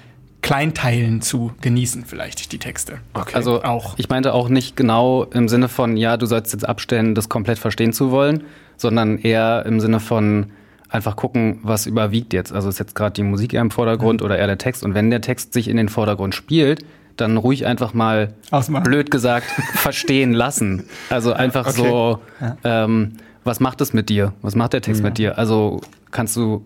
Kleinteilen 0.42 1.22
zu 1.22 1.52
genießen, 1.60 2.04
vielleicht 2.06 2.52
die 2.52 2.58
Texte. 2.58 2.98
Okay. 3.14 3.34
Also 3.34 3.62
auch. 3.62 3.94
Ich 3.98 4.08
meinte 4.08 4.34
auch 4.34 4.48
nicht 4.48 4.76
genau 4.76 5.24
im 5.24 5.48
Sinne 5.48 5.68
von, 5.68 5.96
ja, 5.96 6.16
du 6.16 6.26
sollst 6.26 6.52
jetzt 6.52 6.68
abstellen, 6.68 7.14
das 7.14 7.28
komplett 7.28 7.58
verstehen 7.58 7.92
zu 7.92 8.10
wollen, 8.10 8.44
sondern 8.76 9.18
eher 9.18 9.64
im 9.66 9.80
Sinne 9.80 10.00
von, 10.00 10.46
einfach 10.90 11.16
gucken, 11.16 11.60
was 11.62 11.86
überwiegt 11.86 12.32
jetzt. 12.32 12.52
Also 12.52 12.68
ist 12.68 12.78
jetzt 12.78 12.94
gerade 12.94 13.12
die 13.12 13.22
Musik 13.22 13.54
eher 13.54 13.60
im 13.60 13.70
Vordergrund 13.70 14.20
mhm. 14.20 14.26
oder 14.26 14.38
eher 14.38 14.46
der 14.46 14.58
Text. 14.58 14.84
Und 14.84 14.94
wenn 14.94 15.10
der 15.10 15.20
Text 15.20 15.52
sich 15.52 15.68
in 15.68 15.76
den 15.76 15.88
Vordergrund 15.88 16.34
spielt, 16.34 16.84
dann 17.16 17.36
ruhig 17.36 17.66
einfach 17.66 17.94
mal, 17.94 18.34
Ausmachen. 18.50 18.84
blöd 18.84 19.10
gesagt, 19.10 19.46
verstehen 19.74 20.32
lassen. 20.32 20.84
Also 21.08 21.32
einfach 21.32 21.66
okay. 21.66 21.76
so, 21.76 22.18
ja. 22.40 22.56
ähm, 22.64 23.14
was 23.44 23.60
macht 23.60 23.80
es 23.80 23.92
mit 23.92 24.08
dir? 24.08 24.32
Was 24.42 24.54
macht 24.54 24.72
der 24.72 24.82
Text 24.82 25.00
ja. 25.00 25.08
mit 25.08 25.18
dir? 25.18 25.38
Also 25.38 25.80
kannst 26.10 26.36
du 26.36 26.64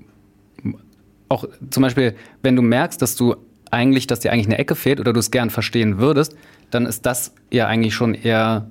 auch 1.29 1.45
zum 1.71 1.83
Beispiel, 1.83 2.15
wenn 2.43 2.57
du 2.57 2.63
merkst, 2.63 3.01
dass 3.01 3.17
du 3.17 3.37
eigentlich, 3.71 4.07
dass 4.07 4.21
dir 4.21 4.33
eigentlich 4.33 4.47
eine 4.47 4.59
Ecke 4.59 4.75
fehlt 4.75 5.01
oder 5.01 5.13
du 5.13 5.21
es 5.21 5.31
gern 5.31 5.51
verstehen 5.51 5.99
würdest, 5.99 6.37
dann 6.71 6.87
ist 6.87 7.07
das 7.07 7.35
ja 7.51 7.67
eigentlich 7.67 7.95
schon 7.95 8.15
eher 8.15 8.69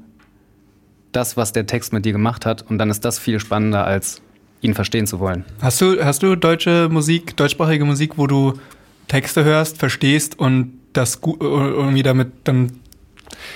das, 1.11 1.37
was 1.37 1.51
der 1.51 1.65
Text 1.65 1.93
mit 1.93 2.05
dir 2.05 2.13
gemacht 2.13 2.45
hat. 2.45 2.63
Und 2.63 2.77
dann 2.77 2.89
ist 2.89 3.05
das 3.05 3.19
viel 3.19 3.39
spannender 3.39 3.85
als 3.85 4.21
ihn 4.63 4.73
verstehen 4.73 5.05
zu 5.05 5.19
wollen. 5.19 5.45
Hast 5.61 5.81
du, 5.81 6.03
hast 6.03 6.23
du 6.23 6.35
deutsche 6.35 6.89
Musik, 6.89 7.35
deutschsprachige 7.37 7.85
Musik, 7.85 8.13
wo 8.17 8.27
du 8.27 8.53
Texte 9.07 9.43
hörst, 9.43 9.77
verstehst 9.77 10.39
und 10.39 10.79
das 10.93 11.19
irgendwie 11.23 12.03
damit 12.03 12.31
dann 12.45 12.79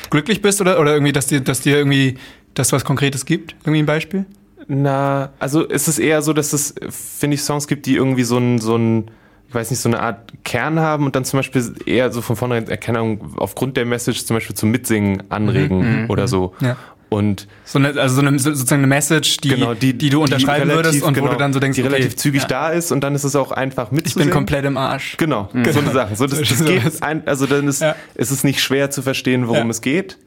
glücklich 0.10 0.42
bist 0.42 0.62
oder, 0.62 0.80
oder 0.80 0.94
irgendwie, 0.94 1.14
dass 1.14 1.28
dir, 1.28 1.42
dass 1.42 1.62
dir 1.62 1.78
irgendwie 1.78 2.18
das 2.54 2.72
was 2.74 2.84
Konkretes 2.84 3.26
gibt? 3.26 3.56
Irgendwie 3.64 3.80
ein 3.80 3.86
Beispiel? 3.86 4.26
Na, 4.68 5.30
also 5.40 5.68
es 5.68 5.88
ist 5.88 6.00
eher 6.00 6.22
so, 6.22 6.34
dass 6.34 6.52
es, 6.52 6.76
finde 6.90 7.36
ich, 7.36 7.42
Songs 7.42 7.68
gibt, 7.68 7.86
die 7.86 7.96
irgendwie 7.96 8.24
so 8.24 8.38
ein, 8.38 8.60
so 8.60 8.76
ein, 8.76 9.12
ich 9.48 9.56
weiß 9.56 9.70
nicht, 9.72 9.80
so 9.80 9.88
eine 9.88 10.02
Art 10.02 10.34
Kern 10.44 10.80
haben 10.80 11.06
und 11.06 11.16
dann 11.16 11.24
zum 11.24 11.40
Beispiel 11.40 11.74
eher 11.86 12.12
so 12.12 12.22
von 12.22 12.36
vornherein 12.36 12.68
Erkennung 12.68 13.36
aufgrund 13.38 13.78
der 13.78 13.86
Message 13.86 14.26
zum 14.26 14.36
Beispiel 14.36 14.56
zum 14.56 14.72
Mitsingen 14.72 15.24
anregen 15.30 15.80
mhm, 15.80 16.02
mhm 16.04 16.10
oder 16.10 16.24
mhm. 16.24 16.28
so. 16.28 16.54
Ja. 16.60 16.76
Und 17.10 17.48
so 17.64 17.80
eine, 17.80 18.00
also 18.00 18.16
so 18.16 18.22
eine, 18.22 18.38
sozusagen 18.38 18.82
eine 18.82 18.88
Message, 18.88 19.38
die, 19.38 19.50
genau, 19.50 19.74
die, 19.74 19.98
die 19.98 20.10
du 20.10 20.22
unterschreiben 20.22 20.70
relativ, 20.70 20.86
würdest 20.86 21.04
und 21.04 21.14
genau, 21.14 21.28
wo 21.28 21.32
du 21.32 21.38
dann 21.38 21.54
so 21.54 21.60
denkst, 21.60 21.78
die 21.78 21.84
okay, 21.84 21.94
relativ 21.94 22.18
zügig 22.18 22.42
ja. 22.42 22.48
da 22.48 22.70
ist 22.70 22.92
und 22.92 23.02
dann 23.02 23.16
ist 23.16 23.24
es 23.24 23.36
auch 23.36 23.52
einfach 23.52 23.92
mitzusehen. 23.92 24.22
Ich 24.22 24.26
bin 24.28 24.34
komplett 24.34 24.66
im 24.66 24.76
Arsch. 24.76 25.16
Genau, 25.16 25.50
mhm. 25.54 25.72
so 25.72 25.80
eine 25.80 25.92
Sache. 25.92 26.16
So, 26.18 26.28
das, 26.28 26.40
das 26.40 26.66
geht 26.66 27.02
ein, 27.04 27.26
also 27.26 27.46
dann 27.46 27.68
ist, 27.68 27.82
ja. 27.82 27.96
ist 28.16 28.32
es 28.32 28.44
nicht 28.44 28.62
schwer 28.62 28.92
zu 28.92 29.02
verstehen, 29.02 29.48
worum 29.48 29.68
ja. 29.68 29.70
es 29.70 29.82
geht. 29.82 30.18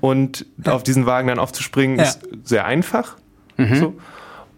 Und 0.00 0.44
auf 0.64 0.82
diesen 0.82 1.06
Wagen 1.06 1.28
dann 1.28 1.38
aufzuspringen 1.38 1.98
ist 1.98 2.20
sehr 2.44 2.66
einfach. 2.66 3.16
Mhm. 3.56 3.76
So. 3.76 3.94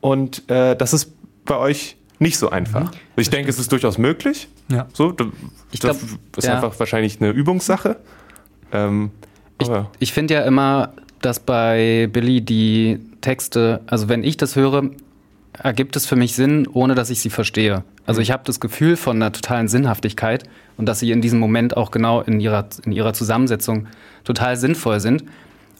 Und 0.01 0.51
äh, 0.51 0.75
das 0.77 0.93
ist 0.93 1.13
bei 1.45 1.57
euch 1.57 1.97
nicht 2.19 2.39
so 2.39 2.51
einfach. 2.51 2.93
Mhm. 2.93 2.99
Ich 3.17 3.31
denke, 3.31 3.51
es 3.51 3.59
ist 3.59 3.71
durchaus 3.73 3.99
möglich. 3.99 4.49
Ja. 4.69 4.87
So, 4.93 5.13
das, 5.13 5.29
ich 5.73 5.81
glaub, 5.81 5.97
ist 6.37 6.49
einfach 6.49 6.79
wahrscheinlich 6.79 7.21
eine 7.21 7.31
Übungssache. 7.31 7.97
Ähm, 8.73 9.11
ich, 9.61 9.69
ich 9.99 10.13
finde 10.13 10.35
ja 10.35 10.43
immer, 10.43 10.93
dass 11.21 11.41
bei 11.41 12.09
Billy 12.13 12.41
die 12.41 12.99
Texte, 13.21 13.81
also 13.87 14.09
wenn 14.09 14.25
ich 14.25 14.37
das 14.37 14.57
höre, 14.57 14.91
ergibt 15.53 15.97
es 15.97 16.07
für 16.07 16.17
mich 16.17 16.35
Sinn, 16.35 16.67
ohne 16.73 16.95
dass 16.95 17.11
ich 17.11 17.21
sie 17.21 17.31
verstehe. 17.31 17.85
Also 18.07 18.21
mhm. 18.21 18.23
ich 18.23 18.31
habe 18.31 18.43
das 18.47 18.61
Gefühl 18.61 18.97
von 18.97 19.17
einer 19.17 19.33
totalen 19.33 19.69
Sinnhaftigkeit 19.69 20.45
und 20.77 20.87
dass 20.87 21.01
sie 21.01 21.11
in 21.11 21.21
diesem 21.21 21.39
Moment 21.39 21.77
auch 21.77 21.91
genau 21.91 22.23
in 22.23 22.41
ihrer, 22.41 22.69
in 22.85 22.93
ihrer 22.93 23.13
Zusammensetzung 23.13 23.87
total 24.25 24.57
sinnvoll 24.57 25.01
sind 25.01 25.25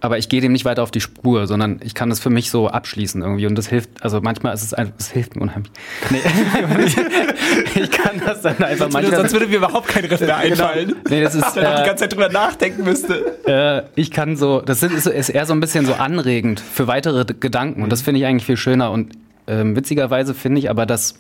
aber 0.01 0.19
ich 0.19 0.29
gehe 0.29 0.41
dem 0.41 0.53
nicht 0.53 0.65
weiter 0.65 0.83
auf 0.83 0.91
die 0.91 1.01
Spur, 1.01 1.47
sondern 1.47 1.81
ich 1.85 1.95
kann 1.95 2.09
das 2.09 2.21
für 2.21 2.31
mich 2.31 2.51
so 2.51 2.69
abschließen 2.69 3.21
irgendwie 3.23 3.47
und 3.47 3.55
das 3.57 3.69
hilft, 3.69 4.03
also 4.03 4.21
manchmal 4.21 4.55
ist 4.55 4.63
es 4.63 4.75
einfach, 4.75 4.95
es 4.99 5.11
hilft 5.11 5.37
mir 5.37 5.43
unheimlich. 5.43 5.71
Nee, 6.09 6.21
ich 7.83 7.91
kann 7.91 8.21
das 8.25 8.43
dann 8.43 8.57
einfach 8.59 8.85
sonst 8.85 8.95
manchmal... 8.95 9.21
sonst 9.21 9.33
würde 9.33 9.47
mir 9.47 9.57
überhaupt 9.57 9.89
kein 9.89 10.05
Riff 10.05 10.21
mehr 10.21 10.39
genau. 10.43 10.65
einfallen. 10.65 10.89
Genau. 10.89 11.01
Nee, 11.11 11.23
das 11.23 11.35
ist... 11.35 11.55
Wenn 11.55 11.65
äh, 11.65 11.77
die 11.77 11.87
ganze 11.87 11.97
Zeit 11.97 12.13
drüber 12.13 12.29
nachdenken 12.31 12.85
müsste. 12.85 13.37
Äh, 13.47 13.83
ich 13.95 14.11
kann 14.11 14.37
so, 14.37 14.61
das 14.61 14.83
ist, 14.83 15.07
ist 15.07 15.29
eher 15.29 15.45
so 15.45 15.53
ein 15.53 15.61
bisschen 15.61 15.85
so 15.85 15.95
anregend 15.95 16.61
für 16.61 16.87
weitere 16.87 17.25
Gedanken 17.25 17.83
und 17.83 17.91
das 17.91 18.03
finde 18.03 18.21
ich 18.21 18.27
eigentlich 18.27 18.47
viel 18.47 18.57
schöner 18.57 18.91
und 18.91 19.13
äh, 19.47 19.63
witzigerweise 19.65 20.35
finde 20.35 20.61
ich 20.61 20.71
aber, 20.71 20.87
dass 20.87 21.17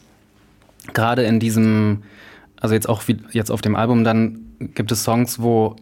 gerade 0.94 1.22
in 1.24 1.38
diesem, 1.38 2.02
also 2.60 2.74
jetzt 2.74 2.88
auch 2.88 3.06
wie 3.08 3.18
jetzt 3.32 3.50
auf 3.50 3.60
dem 3.60 3.76
Album 3.76 4.04
dann 4.04 4.40
gibt 4.74 4.92
es 4.92 5.04
Songs, 5.04 5.40
wo 5.40 5.76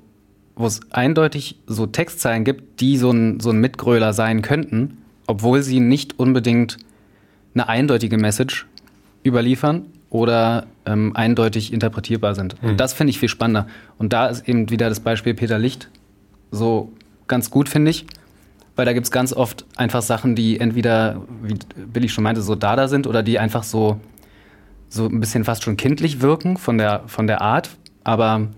wo 0.58 0.66
es 0.66 0.80
eindeutig 0.90 1.56
so 1.66 1.86
Textzeilen 1.86 2.44
gibt, 2.44 2.80
die 2.80 2.98
so 2.98 3.10
ein, 3.10 3.38
so 3.38 3.50
ein 3.50 3.60
Mitgröler 3.60 4.12
sein 4.12 4.42
könnten, 4.42 4.98
obwohl 5.26 5.62
sie 5.62 5.78
nicht 5.78 6.18
unbedingt 6.18 6.78
eine 7.54 7.68
eindeutige 7.68 8.18
Message 8.18 8.66
überliefern 9.24 9.86
oder 10.10 10.66
ähm, 10.84 11.14
eindeutig 11.14 11.72
interpretierbar 11.72 12.34
sind. 12.34 12.60
Mhm. 12.60 12.70
Und 12.70 12.80
das 12.80 12.92
finde 12.92 13.12
ich 13.12 13.20
viel 13.20 13.28
spannender. 13.28 13.68
Und 13.98 14.12
da 14.12 14.26
ist 14.26 14.48
eben 14.48 14.68
wieder 14.68 14.88
das 14.88 15.00
Beispiel 15.00 15.32
Peter 15.32 15.58
Licht 15.58 15.90
so 16.50 16.92
ganz 17.28 17.50
gut, 17.50 17.68
finde 17.68 17.92
ich. 17.92 18.04
Weil 18.74 18.84
da 18.84 18.92
gibt 18.92 19.06
es 19.06 19.10
ganz 19.10 19.32
oft 19.32 19.64
einfach 19.76 20.02
Sachen, 20.02 20.34
die 20.34 20.58
entweder, 20.58 21.22
wie 21.42 21.54
Billy 21.86 22.08
schon 22.08 22.24
meinte, 22.24 22.42
so 22.42 22.54
Dada 22.56 22.88
sind 22.88 23.06
oder 23.06 23.22
die 23.22 23.38
einfach 23.38 23.62
so, 23.62 24.00
so 24.88 25.06
ein 25.06 25.20
bisschen 25.20 25.44
fast 25.44 25.62
schon 25.62 25.76
kindlich 25.76 26.20
wirken 26.20 26.56
von 26.56 26.78
der, 26.78 27.02
von 27.06 27.26
der 27.28 27.42
Art. 27.42 27.70
Aber 28.02 28.48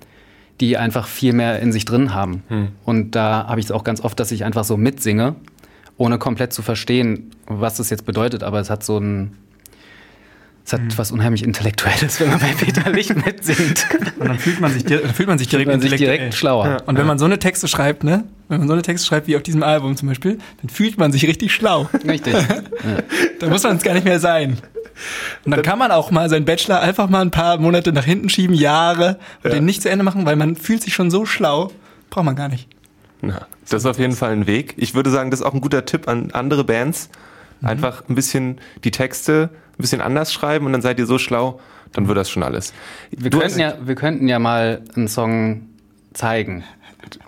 die 0.60 0.76
einfach 0.76 1.06
viel 1.06 1.32
mehr 1.32 1.60
in 1.60 1.72
sich 1.72 1.84
drin 1.84 2.14
haben. 2.14 2.42
Hm. 2.48 2.68
Und 2.84 3.12
da 3.12 3.46
habe 3.48 3.60
ich 3.60 3.66
es 3.66 3.72
auch 3.72 3.84
ganz 3.84 4.02
oft, 4.02 4.20
dass 4.20 4.30
ich 4.30 4.44
einfach 4.44 4.64
so 4.64 4.76
mitsinge, 4.76 5.34
ohne 5.96 6.18
komplett 6.18 6.52
zu 6.52 6.62
verstehen, 6.62 7.30
was 7.46 7.76
das 7.76 7.90
jetzt 7.90 8.04
bedeutet. 8.04 8.42
Aber 8.42 8.60
es 8.60 8.70
hat 8.70 8.84
so 8.84 8.98
ein, 8.98 9.36
es 10.70 10.74
hat 10.74 10.82
hm. 10.82 10.98
was 10.98 11.10
unheimlich 11.10 11.42
Intellektuelles, 11.42 12.20
wenn 12.20 12.28
man 12.28 12.38
bei 12.38 12.54
Peter 12.56 12.88
Licht 12.92 13.16
mitsingt. 13.26 13.86
Und 14.20 14.28
dann 14.28 14.38
fühlt 14.38 14.60
man 14.60 14.72
sich, 14.72 14.84
fühlt 14.84 15.26
man 15.26 15.36
sich 15.36 15.48
direkt, 15.48 15.68
man 15.68 15.80
sich 15.80 15.96
direkt 15.96 16.32
schlauer. 16.32 16.66
Ja. 16.66 16.76
Und 16.86 16.96
wenn 16.96 17.06
man 17.06 17.18
so 17.18 17.24
eine 17.24 17.40
Texte 17.40 17.66
schreibt, 17.66 18.04
ne? 18.04 18.22
Wenn 18.48 18.60
man 18.60 18.68
so 18.68 18.74
eine 18.74 18.82
Texte 18.82 19.06
schreibt 19.08 19.26
wie 19.26 19.36
auf 19.36 19.42
diesem 19.42 19.64
Album 19.64 19.96
zum 19.96 20.08
Beispiel, 20.08 20.38
dann 20.60 20.68
fühlt 20.68 20.96
man 20.96 21.10
sich 21.10 21.26
richtig 21.26 21.52
schlau. 21.52 21.88
Richtig. 22.06 22.34
Ja. 22.80 23.02
da 23.40 23.48
muss 23.48 23.62
man 23.62 23.76
es 23.76 23.82
gar 23.82 23.92
nicht 23.92 24.04
mehr 24.04 24.20
sein. 24.20 24.56
Und 25.44 25.50
dann 25.50 25.62
kann 25.62 25.78
man 25.78 25.90
auch 25.90 26.10
mal 26.10 26.30
seinen 26.30 26.46
Bachelor 26.46 26.80
einfach 26.80 27.10
mal 27.10 27.20
ein 27.20 27.30
paar 27.30 27.58
Monate 27.58 27.92
nach 27.92 28.04
hinten 28.04 28.30
schieben, 28.30 28.54
Jahre, 28.54 29.18
und 29.42 29.50
ja. 29.50 29.56
den 29.56 29.66
nicht 29.66 29.82
zu 29.82 29.90
Ende 29.90 30.02
machen, 30.02 30.24
weil 30.24 30.36
man 30.36 30.56
fühlt 30.56 30.82
sich 30.82 30.94
schon 30.94 31.10
so 31.10 31.26
schlau. 31.26 31.72
Braucht 32.08 32.24
man 32.24 32.36
gar 32.36 32.48
nicht. 32.48 32.68
Na, 33.20 33.46
das 33.68 33.82
ist 33.82 33.86
auf 33.86 33.98
jeden 33.98 34.14
Fall 34.14 34.32
ein 34.32 34.46
Weg. 34.46 34.74
Ich 34.78 34.94
würde 34.94 35.10
sagen, 35.10 35.30
das 35.30 35.40
ist 35.40 35.46
auch 35.46 35.52
ein 35.52 35.60
guter 35.60 35.84
Tipp 35.84 36.08
an 36.08 36.30
andere 36.30 36.64
Bands. 36.64 37.10
Mhm. 37.60 37.68
Einfach 37.68 38.02
ein 38.08 38.14
bisschen 38.14 38.58
die 38.82 38.92
Texte 38.92 39.50
ein 39.80 39.82
bisschen 39.82 40.00
anders 40.00 40.32
schreiben 40.32 40.66
und 40.66 40.72
dann 40.72 40.82
seid 40.82 40.98
ihr 40.98 41.06
so 41.06 41.18
schlau, 41.18 41.60
dann 41.92 42.06
wird 42.06 42.18
das 42.18 42.30
schon 42.30 42.42
alles. 42.42 42.72
Wir, 43.10 43.30
könnten 43.30 43.60
ja, 43.60 43.74
wir 43.82 43.94
könnten 43.94 44.28
ja 44.28 44.38
mal 44.38 44.82
einen 44.94 45.08
Song 45.08 45.62
zeigen 46.12 46.64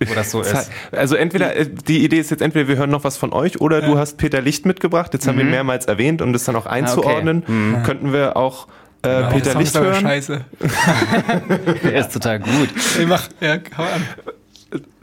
wo 0.06 0.14
das 0.14 0.30
so 0.30 0.42
ist. 0.42 0.71
Also 0.92 1.16
entweder, 1.16 1.56
äh, 1.56 1.66
die 1.66 2.04
Idee 2.04 2.18
ist 2.18 2.30
jetzt 2.30 2.42
entweder 2.42 2.68
wir 2.68 2.76
hören 2.76 2.90
noch 2.90 3.04
was 3.04 3.16
von 3.16 3.32
euch 3.32 3.61
oder 3.61 3.80
ja. 3.80 3.87
du 3.87 3.99
hast 3.99 4.18
Peter 4.18 4.40
Licht 4.40 4.66
mitgebracht, 4.66 5.14
jetzt 5.14 5.26
haben 5.26 5.37
wir 5.37 5.44
ihn 5.44 5.49
mhm. 5.49 5.52
mehrmals 5.52 5.87
erwähnt, 5.87 6.23
um 6.23 6.32
das 6.32 6.44
dann 6.44 6.56
auch 6.56 6.66
einzuordnen, 6.66 7.38
okay. 7.38 7.52
mhm. 7.52 7.82
könnten 7.82 8.12
wir 8.12 8.37
auch 8.37 8.68
äh, 9.04 9.09
ja, 9.09 9.30
Peter 9.30 9.59
Licht 9.59 9.78
hören. 9.78 10.00
Scheiße. 10.00 10.44
Der 11.85 11.94
ist 11.94 12.12
total 12.12 12.38
gut. 12.38 12.68
Ich 13.00 13.06
mach, 13.06 13.28
ja, 13.40 13.59
hau 13.76 13.82
an. 13.82 14.06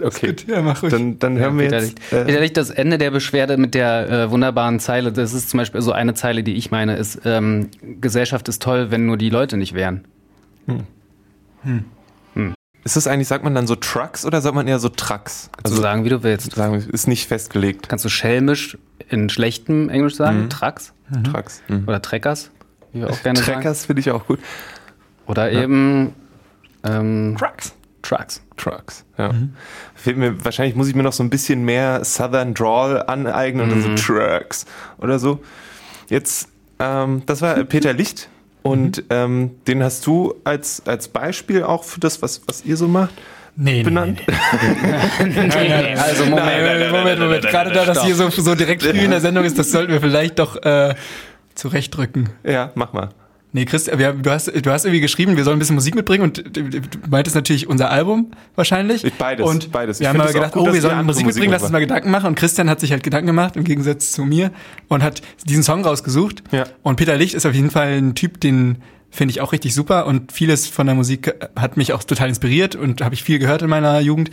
Okay, 0.02 0.28
gut. 0.28 0.48
Ja, 0.48 0.62
mach 0.62 0.82
ruhig. 0.82 0.92
dann, 0.92 1.20
dann 1.20 1.38
hören 1.38 1.58
wir 1.58 1.66
Peter 1.66 1.78
jetzt. 1.80 2.00
Licht. 2.00 2.10
Peter 2.26 2.40
Licht, 2.40 2.58
das 2.58 2.70
Ende 2.70 2.98
der 2.98 3.12
Beschwerde 3.12 3.58
mit 3.58 3.76
der 3.76 4.10
äh, 4.10 4.32
wunderbaren 4.32 4.80
Zeile, 4.80 5.12
das 5.12 5.34
ist 5.34 5.50
zum 5.50 5.60
Beispiel 5.60 5.82
so 5.82 5.92
eine 5.92 6.14
Zeile, 6.14 6.44
die 6.44 6.56
ich 6.56 6.72
meine, 6.72 6.96
ist, 6.96 7.22
ähm, 7.26 7.70
Gesellschaft 8.02 8.48
ist 8.48 8.62
toll, 8.62 8.92
wenn 8.92 9.06
nur 9.06 9.18
die 9.18 9.30
Leute 9.30 9.58
nicht 9.58 9.74
wären. 9.74 10.06
Ist 12.86 12.96
das 12.96 13.08
eigentlich, 13.08 13.28
sagt 13.28 13.44
man 13.44 13.54
dann 13.54 13.68
so 13.68 13.76
Trucks 13.76 14.26
oder 14.26 14.42
sagt 14.42 14.56
man 14.56 14.68
eher 14.68 14.80
so 14.80 14.90
Trucks? 14.90 15.50
Kannst 15.62 15.78
du 15.78 15.82
sagen, 15.82 16.06
wie 16.06 16.10
du 16.10 16.24
willst. 16.24 16.54
sagen, 16.56 16.74
wir, 16.74 16.94
ist 16.94 17.08
nicht 17.08 17.28
festgelegt. 17.28 17.90
Kannst 17.90 18.06
du 18.06 18.10
schelmisch 18.10 18.78
in 19.10 19.30
schlechtem 19.30 19.90
Englisch 19.90 20.16
sagen, 20.16 20.44
Mhm. 20.44 20.50
Trucks 20.50 20.94
Trucks. 21.32 21.62
Mhm. 21.68 21.84
oder 21.88 22.02
Trekkers, 22.02 22.52
wie 22.94 23.02
wir 23.02 23.10
auch 23.10 23.22
gerne 23.24 23.40
sagen. 23.40 23.54
Trackers 23.54 23.86
finde 23.86 24.00
ich 24.00 24.12
auch 24.12 24.26
gut. 24.28 24.40
Oder 25.28 25.52
eben 25.52 26.14
ähm, 26.84 27.36
Trucks. 27.38 27.76
Trucks. 28.02 28.42
Trucks, 28.58 29.06
ja. 29.18 29.32
Fehlt 29.96 30.18
mir, 30.18 30.44
wahrscheinlich 30.44 30.76
muss 30.76 30.88
ich 30.88 30.96
mir 30.96 31.04
noch 31.04 31.14
so 31.14 31.24
ein 31.24 31.30
bisschen 31.30 31.64
mehr 31.64 32.04
Southern 32.04 32.54
Drawl 32.54 33.04
aneignen 33.04 33.64
und 33.64 33.70
dann 33.72 33.98
so 33.98 34.14
Trucks 34.14 34.66
oder 34.98 35.20
so. 35.20 35.40
Jetzt, 36.10 36.50
ähm, 36.80 37.24
das 37.26 37.42
war 37.42 37.56
Peter 37.64 37.94
Licht 37.94 38.30
und 38.64 39.04
ähm, 39.10 39.52
den 39.68 39.84
hast 39.84 40.06
du 40.06 40.36
als, 40.44 40.84
als 40.86 41.08
Beispiel 41.08 41.64
auch 41.64 41.84
für 41.84 42.00
das, 42.00 42.22
was, 42.22 42.42
was 42.48 42.66
ihr 42.66 42.78
so 42.78 42.88
macht, 42.88 43.14
Nee, 43.62 43.84
benannt. 43.84 44.22
Also 45.20 46.26
Moment, 46.26 46.62
Moment, 46.62 46.92
Moment, 46.92 47.20
Moment. 47.20 47.46
Gerade 47.46 47.72
da 47.72 47.84
das 47.84 48.04
hier 48.06 48.16
so, 48.16 48.30
so 48.30 48.56
direkt 48.56 48.84
früh 48.84 48.92
in 48.92 49.12
der 49.12 49.20
Sendung 49.20 49.44
ist, 49.44 49.60
das 49.60 49.72
sollten 49.72 49.92
wir 49.92 50.00
vielleicht 50.00 50.40
doch 50.40 50.56
äh, 50.64 50.96
zurechtdrücken. 51.56 52.30
Ja, 52.46 52.72
mach 52.76 52.94
mal. 52.94 53.10
Nee, 53.52 53.66
Chris, 53.66 53.88
wir, 53.88 54.14
du, 54.14 54.30
hast, 54.30 54.48
du 54.48 54.72
hast 54.72 54.86
irgendwie 54.86 55.02
geschrieben, 55.02 55.36
wir 55.36 55.44
sollen 55.44 55.56
ein 55.56 55.60
bisschen 55.60 55.74
Musik 55.74 55.96
mitbringen 55.96 56.24
und 56.24 56.56
du 56.56 56.70
du 56.70 56.82
meintest 57.10 57.36
natürlich 57.36 57.68
unser 57.68 57.90
Album 57.90 58.32
wahrscheinlich. 58.56 59.12
Beides, 59.18 59.46
Und 59.48 59.72
beides. 59.72 60.00
Ich 60.00 60.02
wir 60.02 60.10
haben 60.10 60.22
auch 60.22 60.32
gedacht, 60.32 60.54
gut, 60.54 60.70
oh, 60.70 60.74
wir 60.74 60.82
sollen 60.82 61.04
Musik 61.04 61.26
mitbringen, 61.26 61.52
lass 61.52 61.64
uns 61.64 61.72
mal 61.72 61.80
Gedanken 61.80 62.12
machen. 62.12 62.28
Und 62.28 62.36
Christian 62.36 62.70
hat 62.70 62.80
sich 62.80 62.92
halt 62.92 63.02
Gedanken 63.02 63.26
gemacht, 63.26 63.56
im 63.56 63.64
Gegensatz 63.64 64.12
zu 64.12 64.24
mir, 64.24 64.52
und 64.88 65.02
hat 65.02 65.24
diesen 65.46 65.64
Song 65.64 65.84
rausgesucht. 65.84 66.44
Ja. 66.52 66.66
Und 66.84 66.98
Peter 66.98 67.18
Licht 67.18 67.34
ist 67.34 67.48
auf 67.48 67.56
jeden 67.56 67.72
Fall 67.72 67.98
ein 67.98 68.14
Typ, 68.14 68.40
den 68.40 68.78
finde 69.10 69.32
ich 69.32 69.42
auch 69.42 69.52
richtig 69.52 69.74
super 69.74 70.06
und 70.06 70.32
vieles 70.32 70.68
von 70.68 70.86
der 70.86 70.96
Musik 70.96 71.34
hat 71.56 71.78
mich 71.78 71.94
auch 71.94 72.04
total 72.04 72.30
inspiriert 72.30 72.76
und 72.76 73.02
habe 73.02 73.16
ich 73.16 73.24
viel 73.24 73.40
gehört 73.40 73.64
in 73.64 73.70
meiner 73.70 74.00
Jugend. 74.00 74.30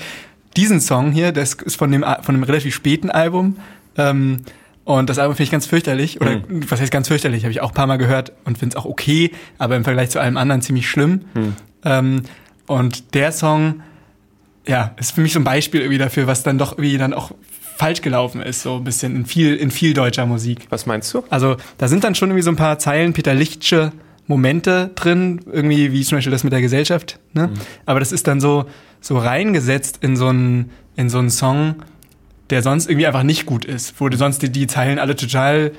Diesen 0.59 0.83
Song 0.83 1.13
hier, 1.13 1.33
das 1.33 1.55
ist 1.55 1.77
von 1.77 1.91
dem, 1.91 2.03
von 2.03 2.35
einem 2.35 2.43
relativ 2.43 2.75
späten 2.75 3.11
Album. 3.11 3.57
Ähm, 3.97 4.43
und 4.87 5.11
das 5.11 5.19
Album 5.19 5.35
finde 5.35 5.43
ich 5.45 5.51
ganz 5.51 5.67
fürchterlich. 5.67 6.21
Oder 6.21 6.43
was 6.49 6.81
heißt 6.81 6.93
ganz 6.93 7.09
fürchterlich? 7.09 7.43
Habe 7.43 7.51
ich 7.51 7.61
auch 7.61 7.71
ein 7.71 7.75
paar 7.75 7.89
Mal 7.89 7.97
gehört 7.97 8.33
und 8.45 8.57
finde 8.57 8.77
es 8.77 8.83
auch 8.83 8.87
okay, 8.89 9.33
aber 9.59 9.75
im 9.75 9.83
Vergleich 9.83 10.11
zu 10.11 10.21
allem 10.21 10.37
anderen 10.37 10.63
ziemlich 10.63 10.89
schlimm. 10.89 11.23
Ähm, 11.85 12.23
und 12.69 13.15
der 13.15 13.33
Song, 13.33 13.83
ja, 14.65 14.95
ist 14.97 15.11
für 15.11 15.23
mich 15.23 15.33
so 15.33 15.41
ein 15.41 15.45
Beispiel 15.45 15.81
irgendwie 15.81 15.99
dafür, 15.99 16.29
was 16.29 16.45
dann 16.45 16.57
doch 16.57 16.79
irgendwie 16.79 16.99
dann 16.99 17.15
auch 17.15 17.33
falsch 17.77 18.01
gelaufen 18.01 18.41
ist, 18.41 18.63
so 18.63 18.77
ein 18.77 18.85
bisschen 18.85 19.17
in 19.17 19.27
viel, 19.27 19.57
in 19.57 19.73
viel 19.73 19.93
deutscher 19.93 20.25
Musik. 20.25 20.67
Was 20.71 20.87
meinst 20.87 21.13
du? 21.13 21.25
Also 21.31 21.57
da 21.79 21.89
sind 21.89 22.05
dann 22.05 22.15
schon 22.15 22.29
irgendwie 22.29 22.45
so 22.45 22.51
ein 22.51 22.57
paar 22.57 22.79
Zeilen 22.79 23.13
Peter 23.13 23.35
Lichtsche 23.35 23.91
Momente 24.29 24.93
drin, 24.95 25.41
irgendwie 25.51 25.91
wie 25.91 26.05
zum 26.05 26.19
Beispiel 26.19 26.31
das 26.31 26.45
mit 26.45 26.53
der 26.53 26.61
Gesellschaft. 26.61 27.19
Ne? 27.33 27.51
Aber 27.87 27.99
das 27.99 28.13
ist 28.13 28.29
dann 28.29 28.41
so 28.41 28.67
so 29.01 29.19
reingesetzt 29.19 29.99
in 30.01 30.17
so 30.17 30.29
einen 30.29 30.71
in 30.95 31.11
so 31.11 31.19
einen 31.19 31.31
Song, 31.31 31.77
der 32.51 32.63
sonst 32.63 32.89
irgendwie 32.89 33.07
einfach 33.07 33.23
nicht 33.23 33.47
gut 33.47 33.65
ist, 33.65 34.01
wo 34.01 34.09
du 34.09 34.17
sonst 34.17 34.43
die, 34.43 34.51
die 34.51 34.67
Zeilen 34.67 34.99
alle 34.99 35.17
total, 35.17 35.73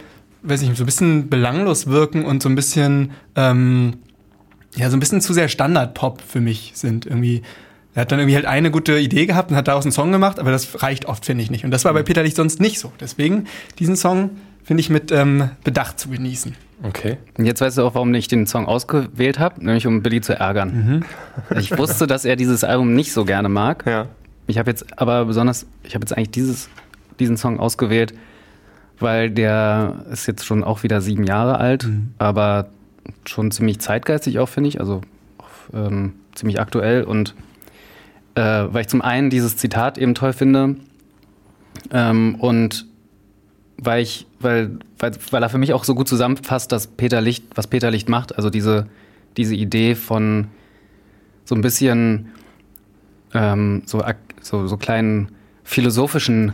weiß 0.44 0.62
nicht, 0.62 0.76
so 0.76 0.84
ein 0.84 0.86
bisschen 0.86 1.30
belanglos 1.30 1.88
wirken 1.88 2.26
und 2.26 2.44
so 2.44 2.50
ein 2.50 2.56
bisschen 2.56 3.12
ähm, 3.36 3.98
ja 4.78 4.90
so 4.90 4.98
ein 4.98 5.00
bisschen 5.00 5.22
zu 5.22 5.34
sehr 5.34 5.50
Standard-Pop 5.50 6.22
für 6.22 6.42
mich 6.42 6.72
sind 6.76 7.06
irgendwie. 7.06 7.42
Er 7.94 8.02
hat 8.02 8.12
dann 8.12 8.20
irgendwie 8.20 8.36
halt 8.36 8.46
eine 8.46 8.70
gute 8.70 9.00
Idee 9.00 9.26
gehabt 9.26 9.50
und 9.50 9.58
hat 9.58 9.68
daraus 9.68 9.84
einen 9.84 9.92
Song 9.92 10.12
gemacht, 10.12 10.40
aber 10.40 10.52
das 10.52 10.84
reicht 10.84 11.06
oft, 11.06 11.26
finde 11.26 11.44
ich 11.44 11.50
nicht. 11.50 11.66
Und 11.66 11.72
das 11.72 11.84
war 11.84 11.94
bei 11.94 12.04
Peter 12.04 12.22
Licht 12.22 12.36
sonst 12.36 12.62
nicht 12.62 12.80
so. 12.80 12.92
Deswegen 13.00 13.46
diesen 13.80 13.96
Song 13.96 14.30
finde 14.64 14.82
ich 14.82 14.92
mit 14.92 15.12
ähm, 15.12 15.50
Bedacht 15.64 16.00
zu 16.00 16.10
genießen. 16.10 16.54
Okay. 16.84 17.18
Und 17.40 17.46
jetzt 17.46 17.60
weißt 17.60 17.80
du 17.80 17.82
auch, 17.82 17.96
warum 17.96 18.14
ich 18.14 18.28
den 18.28 18.46
Song 18.46 18.68
ausgewählt 18.68 19.40
habe, 19.40 19.66
nämlich 19.66 19.88
um 19.88 20.04
Billy 20.04 20.22
zu 20.22 20.34
ärgern. 20.34 21.06
Ich 21.58 21.76
wusste, 21.76 22.06
dass 22.06 22.24
er 22.24 22.36
dieses 22.36 22.64
Album 22.64 22.94
nicht 22.94 23.14
so 23.14 23.26
gerne 23.26 23.50
mag. 23.50 23.86
Ja. 23.88 24.08
Ich 24.48 24.58
habe 24.58 24.70
jetzt 24.70 25.00
aber 25.00 25.26
besonders, 25.26 25.68
ich 25.84 25.94
habe 25.94 26.04
jetzt 26.04 26.16
eigentlich 26.16 26.32
dieses, 26.32 26.70
diesen 27.20 27.38
Song 27.38 27.60
ausgewählt, 27.60 28.14
weil 29.00 29.30
der 29.30 30.06
ist 30.12 30.26
jetzt 30.26 30.46
schon 30.46 30.64
auch 30.64 30.84
wieder 30.84 31.02
sieben 31.02 31.24
Jahre 31.24 31.60
alt, 31.60 31.88
aber 32.18 32.70
schon 33.26 33.52
ziemlich 33.52 33.80
zeitgeistig 33.80 34.40
auch, 34.40 34.50
finde 34.50 34.70
ich, 34.70 34.80
also 34.80 35.02
ähm, 35.74 36.14
ziemlich 36.34 36.60
aktuell. 36.60 37.04
Und 37.04 37.36
äh, 38.36 38.42
weil 38.42 38.82
ich 38.82 38.88
zum 38.88 39.02
einen 39.02 39.30
dieses 39.30 39.58
Zitat 39.58 39.98
eben 39.98 40.16
toll 40.16 40.34
finde 40.34 40.78
ähm, 41.92 42.36
und 42.36 42.86
weil 43.78 44.02
ich, 44.02 44.26
weil, 44.40 44.80
weil, 44.98 45.12
weil 45.30 45.44
er 45.44 45.50
für 45.50 45.58
mich 45.58 45.74
auch 45.74 45.84
so 45.84 45.94
gut 45.94 46.08
zusammenfasst, 46.08 46.72
dass 46.72 46.88
Peter 46.88 47.22
Licht, 47.22 47.44
was 47.54 47.68
Peter 47.68 47.92
Licht 47.92 48.10
macht, 48.10 48.36
also 48.36 48.50
diese, 48.50 48.88
diese 49.36 49.56
Idee 49.56 49.94
von 49.94 50.48
so 51.46 51.54
ein 51.54 51.62
bisschen 51.62 52.30
ähm, 53.34 53.84
so, 53.86 54.04
so, 54.42 54.68
so 54.68 54.78
kleinen 54.78 55.30
philosophischen 55.64 56.54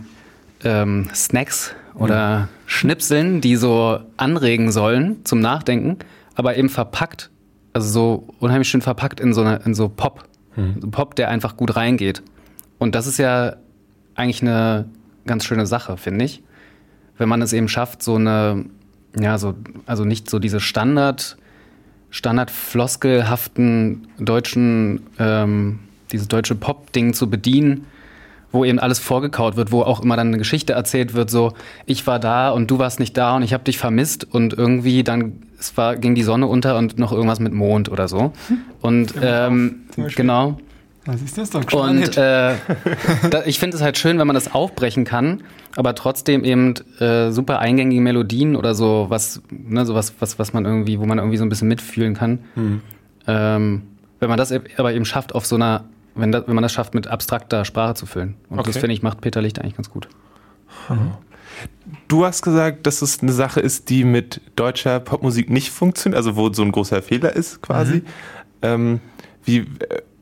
ähm, 0.64 1.10
Snacks 1.14 1.76
oder 1.96 2.48
Schnipseln, 2.66 3.42
die 3.42 3.56
so 3.56 4.00
anregen 4.18 4.72
sollen 4.72 5.24
zum 5.26 5.40
Nachdenken, 5.40 5.98
aber 6.36 6.58
eben 6.58 6.70
verpackt, 6.70 7.30
also 7.74 7.90
so 7.90 8.28
unheimlich 8.40 8.70
schön 8.70 8.82
verpackt 8.82 9.20
in 9.20 9.34
so, 9.34 9.42
eine, 9.42 9.58
in 9.66 9.74
so 9.74 9.90
Pop. 9.90 10.24
So 10.80 10.90
Pop, 10.92 11.16
der 11.16 11.30
einfach 11.30 11.58
gut 11.58 11.76
reingeht. 11.76 12.22
Und 12.78 12.94
das 12.96 13.08
ist 13.08 13.18
ja 13.18 13.56
eigentlich 14.16 14.42
eine 14.42 14.86
ganz 15.26 15.46
schöne 15.46 15.66
Sache, 15.66 15.98
finde 15.98 16.26
ich. 16.26 16.44
Wenn 17.18 17.30
man 17.30 17.42
es 17.42 17.54
eben 17.54 17.68
schafft, 17.68 18.04
so 18.04 18.16
eine, 18.16 18.66
ja, 19.20 19.38
so, 19.38 19.56
also 19.86 20.06
nicht 20.06 20.30
so 20.30 20.40
diese 20.40 20.60
Standard, 20.60 21.38
standardfloskelhaften 22.10 24.08
deutschen, 24.20 25.08
ähm, 25.18 25.80
dieses 26.14 26.28
deutsche 26.30 26.56
Pop-Ding 26.56 27.14
zu 27.14 27.30
bedienen, 27.30 27.86
wo 28.52 28.64
eben 28.64 28.80
alles 28.80 29.00
vorgekaut 29.00 29.56
wird, 29.58 29.72
wo 29.72 29.82
auch 29.82 30.02
immer 30.02 30.16
dann 30.16 30.28
eine 30.28 30.38
Geschichte 30.38 30.74
erzählt 30.74 31.14
wird, 31.16 31.30
so 31.32 31.54
ich 31.88 32.06
war 32.08 32.20
da 32.20 32.50
und 32.52 32.70
du 32.72 32.78
warst 32.80 33.00
nicht 33.00 33.18
da 33.18 33.36
und 33.36 33.42
ich 33.44 33.52
habe 33.54 33.64
dich 33.64 33.78
vermisst 33.80 34.28
und 34.32 34.54
irgendwie 34.54 35.04
dann 35.04 35.42
es 35.60 35.76
war 35.76 35.96
ging 35.96 36.14
die 36.14 36.24
Sonne 36.24 36.46
unter 36.48 36.78
und 36.78 37.00
noch 37.00 37.12
irgendwas 37.12 37.40
mit 37.40 37.54
Mond 37.54 37.90
oder 37.90 38.08
so. 38.08 38.32
Und 38.82 39.14
ähm, 39.22 39.84
genau. 40.16 40.58
Was 41.06 41.22
ist 41.22 41.38
das 41.38 41.50
doch 41.50 41.70
schon 41.70 41.98
und 42.00 42.18
äh, 42.18 42.54
da, 43.30 43.44
ich 43.46 43.60
finde 43.60 43.76
es 43.76 43.84
halt 43.84 43.98
schön, 43.98 44.20
wenn 44.20 44.28
man 44.28 44.36
das 44.36 44.54
aufbrechen 44.54 45.04
kann, 45.04 45.42
aber 45.76 45.96
trotzdem 45.96 46.44
eben 46.46 46.76
äh, 47.00 47.32
super 47.32 47.60
eingängige 47.60 48.00
Melodien 48.02 48.56
oder 48.56 48.74
so 48.76 49.08
was, 49.10 49.42
ne, 49.50 49.86
so 49.86 49.96
was, 49.96 50.14
was, 50.20 50.38
was 50.40 50.54
man 50.54 50.64
irgendwie, 50.66 51.00
wo 51.00 51.06
man 51.06 51.18
irgendwie 51.18 51.38
so 51.38 51.44
ein 51.44 51.50
bisschen 51.50 51.68
mitfühlen 51.68 52.14
kann. 52.14 52.40
Ähm, 53.28 53.82
wenn 54.20 54.30
man 54.30 54.38
das 54.38 54.52
e- 54.52 54.62
aber 54.78 54.94
eben 54.94 55.06
schafft, 55.06 55.36
auf 55.36 55.46
so 55.46 55.56
einer, 55.56 55.86
wenn, 56.16 56.32
das, 56.32 56.48
wenn 56.48 56.56
man 56.56 56.62
das 56.62 56.72
schafft, 56.72 56.94
mit 56.94 57.08
abstrakter 57.08 57.66
Sprache 57.66 57.96
zu 57.96 58.06
füllen. 58.06 58.36
Und 58.50 58.58
das 58.58 58.68
Okay. 58.70 58.80
finde 58.80 58.94
ich 58.94 59.02
macht 59.04 59.22
Peter 59.22 59.42
Licht 59.42 59.60
eigentlich 59.60 59.76
ganz 59.76 59.90
gut. 59.90 60.08
Du 62.08 62.26
hast 62.26 62.42
gesagt, 62.42 62.88
dass 62.88 63.02
es 63.02 63.22
eine 63.22 63.32
Sache 63.32 63.60
ist, 63.60 63.90
die 63.90 64.04
mit 64.04 64.42
deutscher 64.56 65.00
Popmusik 65.00 65.50
nicht 65.50 65.72
funktioniert, 65.72 66.18
also 66.18 66.36
wo 66.36 66.52
so 66.52 66.64
ein 66.64 66.72
großer 66.72 67.02
Fehler 67.02 67.36
ist 67.36 67.62
quasi. 67.62 68.04
Ähm, 68.62 69.00
wie 69.44 69.60
äh, 69.60 69.66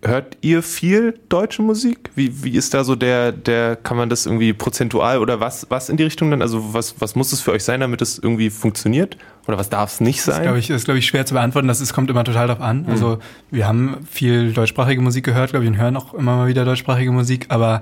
hört 0.03 0.37
ihr 0.41 0.63
viel 0.63 1.19
deutsche 1.29 1.61
Musik? 1.61 2.09
Wie, 2.15 2.43
wie 2.43 2.55
ist 2.55 2.73
da 2.73 2.83
so 2.83 2.95
der, 2.95 3.31
der, 3.31 3.75
kann 3.75 3.97
man 3.97 4.09
das 4.09 4.25
irgendwie 4.25 4.53
prozentual 4.53 5.19
oder 5.19 5.39
was, 5.39 5.67
was 5.69 5.89
in 5.89 5.97
die 5.97 6.03
Richtung 6.03 6.31
dann? 6.31 6.41
Also 6.41 6.73
was, 6.73 6.99
was 6.99 7.15
muss 7.15 7.31
es 7.31 7.41
für 7.41 7.51
euch 7.51 7.63
sein, 7.63 7.79
damit 7.81 8.01
es 8.01 8.17
irgendwie 8.17 8.49
funktioniert? 8.49 9.17
Oder 9.47 9.57
was 9.57 9.69
darf 9.69 9.91
es 9.93 10.01
nicht 10.01 10.19
Das 10.19 10.35
sein? 10.35 10.43
glaube 10.43 10.59
ich, 10.59 10.69
ist, 10.69 10.85
glaube 10.85 10.99
ich, 10.99 11.05
schwer 11.05 11.25
zu 11.25 11.33
beantworten. 11.33 11.67
Das 11.67 11.81
ist, 11.81 11.93
kommt 11.93 12.09
immer 12.09 12.23
total 12.23 12.47
drauf 12.47 12.61
an. 12.61 12.85
Also 12.87 13.19
wir 13.49 13.67
haben 13.67 13.97
viel 14.09 14.53
deutschsprachige 14.53 15.01
Musik 15.01 15.25
gehört, 15.25 15.51
glaube 15.51 15.65
ich, 15.65 15.71
und 15.71 15.77
hören 15.77 15.95
auch 15.97 16.13
immer 16.13 16.35
mal 16.35 16.47
wieder 16.47 16.65
deutschsprachige 16.65 17.11
Musik, 17.11 17.45
aber 17.49 17.81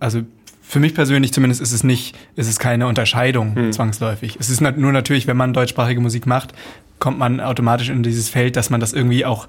also 0.00 0.22
für 0.68 0.80
mich 0.80 0.94
persönlich 0.94 1.32
zumindest 1.32 1.60
ist 1.62 1.72
es 1.72 1.84
nicht, 1.84 2.16
ist 2.34 2.48
es 2.48 2.58
keine 2.58 2.88
Unterscheidung 2.88 3.72
zwangsläufig. 3.72 4.36
Es 4.40 4.50
ist 4.50 4.60
nur 4.60 4.92
natürlich, 4.92 5.28
wenn 5.28 5.36
man 5.36 5.52
deutschsprachige 5.52 6.00
Musik 6.00 6.26
macht, 6.26 6.52
kommt 6.98 7.18
man 7.18 7.40
automatisch 7.40 7.88
in 7.88 8.02
dieses 8.02 8.28
Feld, 8.28 8.56
dass 8.56 8.68
man 8.70 8.80
das 8.80 8.92
irgendwie 8.92 9.24
auch, 9.24 9.46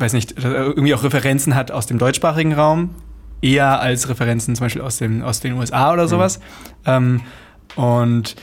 weiß 0.00 0.12
nicht, 0.12 0.42
äh, 0.42 0.48
irgendwie 0.48 0.94
auch 0.94 1.02
Referenzen 1.02 1.54
hat 1.54 1.70
aus 1.70 1.86
dem 1.86 1.98
deutschsprachigen 1.98 2.52
Raum, 2.54 2.90
eher 3.42 3.80
als 3.80 4.08
Referenzen 4.08 4.54
zum 4.56 4.66
Beispiel 4.66 4.82
aus, 4.82 4.98
dem, 4.98 5.22
aus 5.22 5.40
den 5.40 5.54
USA 5.54 5.92
oder 5.92 6.08
sowas. 6.08 6.40
Ähm, 6.86 7.20
und 7.76 8.36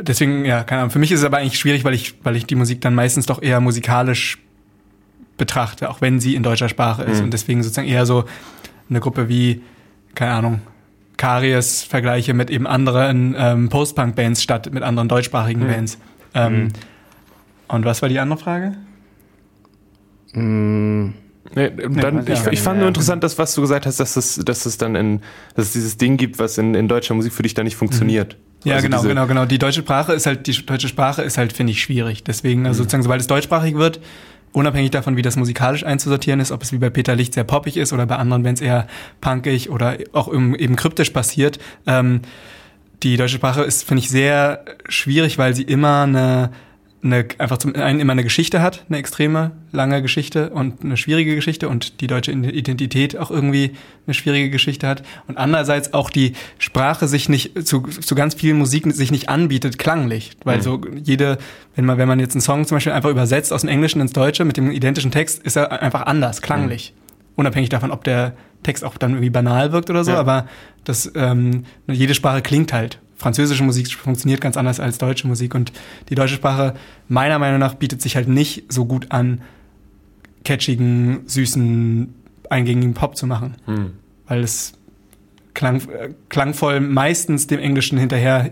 deswegen, 0.00 0.44
ja, 0.44 0.62
keine 0.64 0.82
Ahnung. 0.82 0.90
Für 0.90 0.98
mich 0.98 1.12
ist 1.12 1.20
es 1.20 1.24
aber 1.24 1.38
eigentlich 1.38 1.58
schwierig, 1.58 1.84
weil 1.84 1.94
ich, 1.94 2.14
weil 2.22 2.36
ich 2.36 2.46
die 2.46 2.54
Musik 2.54 2.80
dann 2.80 2.94
meistens 2.94 3.26
doch 3.26 3.42
eher 3.42 3.60
musikalisch 3.60 4.38
betrachte, 5.36 5.90
auch 5.90 6.00
wenn 6.00 6.20
sie 6.20 6.36
in 6.36 6.42
deutscher 6.42 6.68
Sprache 6.68 7.02
ist. 7.02 7.18
Und 7.24 7.32
deswegen 7.32 7.62
sozusagen 7.62 7.88
eher 7.88 8.06
so 8.06 8.24
eine 8.88 9.00
Gruppe 9.00 9.28
wie, 9.28 9.62
keine 10.14 10.32
Ahnung, 10.32 10.60
Karies 11.16 11.82
vergleiche 11.82 12.34
mit 12.34 12.50
eben 12.50 12.66
anderen 12.66 13.34
ähm, 13.38 13.68
Post-Punk-Bands 13.68 14.42
statt 14.42 14.70
mit 14.72 14.82
anderen 14.82 15.08
deutschsprachigen 15.08 15.66
Bands. 15.68 15.98
Ähm, 16.34 16.68
Und 17.68 17.84
was 17.84 18.02
war 18.02 18.08
die 18.08 18.18
andere 18.18 18.38
Frage? 18.38 18.74
Mm, 20.34 21.12
Nee, 21.54 21.70
dann, 22.00 22.26
ich, 22.26 22.46
ich 22.50 22.60
fand 22.60 22.78
nur 22.78 22.88
interessant, 22.88 23.22
dass 23.22 23.38
was 23.38 23.54
du 23.54 23.60
gesagt 23.60 23.86
hast, 23.86 24.00
dass 24.00 24.16
es, 24.16 24.36
dass 24.36 24.66
es 24.66 24.78
dann 24.78 24.96
in, 24.96 25.20
dass 25.54 25.66
es 25.66 25.72
dieses 25.72 25.96
Ding 25.96 26.16
gibt, 26.16 26.38
was 26.38 26.58
in, 26.58 26.74
in 26.74 26.88
deutscher 26.88 27.14
Musik 27.14 27.32
für 27.32 27.42
dich 27.42 27.54
dann 27.54 27.64
nicht 27.64 27.76
funktioniert. 27.76 28.36
Ja, 28.64 28.76
Also 28.76 28.88
genau, 28.88 29.02
genau, 29.02 29.26
genau. 29.26 29.44
Die 29.44 29.58
deutsche 29.58 29.80
Sprache 29.80 30.14
ist 30.14 30.26
halt, 30.26 30.46
die 30.46 30.64
deutsche 30.64 30.88
Sprache 30.88 31.22
ist 31.22 31.36
halt, 31.36 31.52
finde 31.52 31.72
ich, 31.72 31.82
schwierig. 31.82 32.24
Deswegen, 32.24 32.66
also 32.66 32.78
sozusagen, 32.78 33.02
sobald 33.02 33.20
es 33.20 33.26
deutschsprachig 33.26 33.74
wird, 33.74 34.00
unabhängig 34.52 34.90
davon, 34.90 35.16
wie 35.16 35.22
das 35.22 35.36
musikalisch 35.36 35.84
einzusortieren 35.84 36.40
ist, 36.40 36.50
ob 36.50 36.62
es 36.62 36.72
wie 36.72 36.78
bei 36.78 36.88
Peter 36.90 37.14
Licht 37.14 37.34
sehr 37.34 37.44
poppig 37.44 37.76
ist 37.76 37.92
oder 37.92 38.06
bei 38.06 38.16
anderen, 38.16 38.42
wenn 38.42 38.54
es 38.54 38.60
eher 38.60 38.86
punkig 39.20 39.68
oder 39.68 39.98
auch 40.12 40.28
im, 40.28 40.54
eben 40.54 40.76
kryptisch 40.76 41.10
passiert, 41.10 41.58
ähm, 41.86 42.22
die 43.02 43.16
deutsche 43.18 43.36
Sprache 43.36 43.62
ist, 43.62 43.86
finde 43.86 44.02
ich, 44.02 44.08
sehr 44.08 44.64
schwierig, 44.88 45.36
weil 45.36 45.54
sie 45.54 45.64
immer 45.64 46.04
eine, 46.04 46.50
eine 47.04 47.26
einfach 47.38 47.58
zum 47.58 47.74
einen 47.76 48.00
immer 48.00 48.12
eine 48.12 48.24
Geschichte 48.24 48.62
hat, 48.62 48.84
eine 48.88 48.96
extreme 48.98 49.50
lange 49.72 50.00
Geschichte 50.00 50.50
und 50.50 50.82
eine 50.82 50.96
schwierige 50.96 51.34
Geschichte 51.34 51.68
und 51.68 52.00
die 52.00 52.06
deutsche 52.06 52.32
Identität 52.32 53.16
auch 53.18 53.30
irgendwie 53.30 53.72
eine 54.06 54.14
schwierige 54.14 54.48
Geschichte 54.48 54.88
hat 54.88 55.02
und 55.28 55.36
andererseits 55.36 55.92
auch 55.92 56.08
die 56.08 56.32
Sprache 56.58 57.06
sich 57.06 57.28
nicht 57.28 57.66
zu, 57.66 57.82
zu 57.82 58.14
ganz 58.14 58.34
viel 58.34 58.54
Musik 58.54 58.90
sich 58.92 59.10
nicht 59.10 59.28
anbietet 59.28 59.76
klanglich, 59.78 60.32
weil 60.44 60.58
Mhm. 60.58 60.62
so 60.62 60.80
jede 61.02 61.38
wenn 61.76 61.84
man 61.84 61.98
wenn 61.98 62.08
man 62.08 62.20
jetzt 62.20 62.34
einen 62.34 62.40
Song 62.40 62.64
zum 62.66 62.76
Beispiel 62.76 62.92
einfach 62.92 63.10
übersetzt 63.10 63.52
aus 63.52 63.60
dem 63.60 63.68
Englischen 63.70 64.00
ins 64.00 64.12
Deutsche 64.12 64.44
mit 64.46 64.56
dem 64.56 64.70
identischen 64.70 65.10
Text 65.10 65.42
ist 65.42 65.56
er 65.56 65.82
einfach 65.82 66.06
anders 66.06 66.40
klanglich 66.42 66.94
unabhängig 67.36 67.68
davon, 67.68 67.90
ob 67.90 68.04
der 68.04 68.34
Text 68.62 68.84
auch 68.84 68.96
dann 68.96 69.10
irgendwie 69.12 69.28
banal 69.30 69.72
wirkt 69.72 69.90
oder 69.90 70.04
so, 70.04 70.12
Ja. 70.12 70.20
aber 70.20 70.46
das, 70.84 71.10
ähm, 71.16 71.64
jede 71.88 72.14
Sprache 72.14 72.40
klingt 72.42 72.72
halt. 72.72 73.00
Französische 73.24 73.64
Musik 73.64 73.90
funktioniert 73.90 74.42
ganz 74.42 74.58
anders 74.58 74.80
als 74.80 74.98
deutsche 74.98 75.26
Musik 75.26 75.54
und 75.54 75.72
die 76.10 76.14
deutsche 76.14 76.34
Sprache 76.34 76.74
meiner 77.08 77.38
Meinung 77.38 77.58
nach 77.58 77.72
bietet 77.72 78.02
sich 78.02 78.16
halt 78.16 78.28
nicht 78.28 78.70
so 78.70 78.84
gut 78.84 79.06
an, 79.12 79.40
catchigen, 80.44 81.20
süßen, 81.26 82.12
eingängigen 82.50 82.92
Pop 82.92 83.16
zu 83.16 83.26
machen, 83.26 83.54
Hm. 83.64 83.92
weil 84.26 84.42
es 84.42 84.74
klang, 85.54 85.76
äh, 85.88 86.10
klangvoll 86.28 86.80
meistens 86.80 87.46
dem 87.46 87.60
Englischen 87.60 87.96
hinterher 87.96 88.50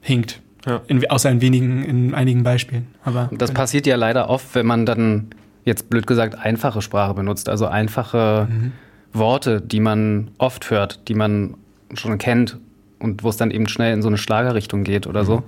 hinkt. 0.00 0.40
Ja. 0.64 0.80
In, 0.86 1.10
außer 1.10 1.30
in 1.30 1.42
wenigen, 1.42 1.84
in 1.84 2.14
einigen 2.14 2.44
Beispielen. 2.44 2.86
Aber 3.04 3.28
Das 3.36 3.50
passiert 3.52 3.86
ja 3.86 3.96
leider 3.96 4.30
oft, 4.30 4.54
wenn 4.54 4.64
man 4.64 4.86
dann 4.86 5.26
jetzt 5.66 5.90
blöd 5.90 6.06
gesagt 6.06 6.38
einfache 6.38 6.80
Sprache 6.80 7.12
benutzt, 7.12 7.50
also 7.50 7.66
einfache 7.66 8.48
Worte, 9.12 9.60
die 9.60 9.80
man 9.80 10.30
oft 10.38 10.70
hört, 10.70 11.08
die 11.08 11.14
man 11.14 11.58
schon 11.92 12.16
kennt 12.16 12.56
und 13.02 13.22
wo 13.22 13.28
es 13.28 13.36
dann 13.36 13.50
eben 13.50 13.68
schnell 13.68 13.92
in 13.92 14.02
so 14.02 14.08
eine 14.08 14.18
Schlagerrichtung 14.18 14.84
geht 14.84 15.06
oder 15.06 15.24
so. 15.24 15.42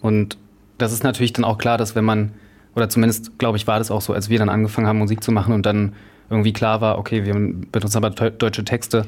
Und 0.00 0.36
das 0.78 0.92
ist 0.92 1.02
natürlich 1.02 1.32
dann 1.32 1.44
auch 1.44 1.58
klar, 1.58 1.78
dass 1.78 1.94
wenn 1.94 2.04
man, 2.04 2.32
oder 2.74 2.88
zumindest 2.88 3.38
glaube 3.38 3.56
ich, 3.56 3.66
war 3.66 3.78
das 3.78 3.90
auch 3.90 4.00
so, 4.00 4.12
als 4.12 4.28
wir 4.28 4.38
dann 4.38 4.48
angefangen 4.48 4.86
haben, 4.86 4.98
Musik 4.98 5.22
zu 5.22 5.32
machen 5.32 5.52
und 5.52 5.66
dann 5.66 5.92
irgendwie 6.28 6.52
klar 6.52 6.80
war, 6.80 6.98
okay, 6.98 7.24
wir 7.24 7.34
benutzen 7.34 7.96
aber 7.96 8.08
deu- 8.08 8.30
deutsche 8.30 8.64
Texte, 8.64 9.06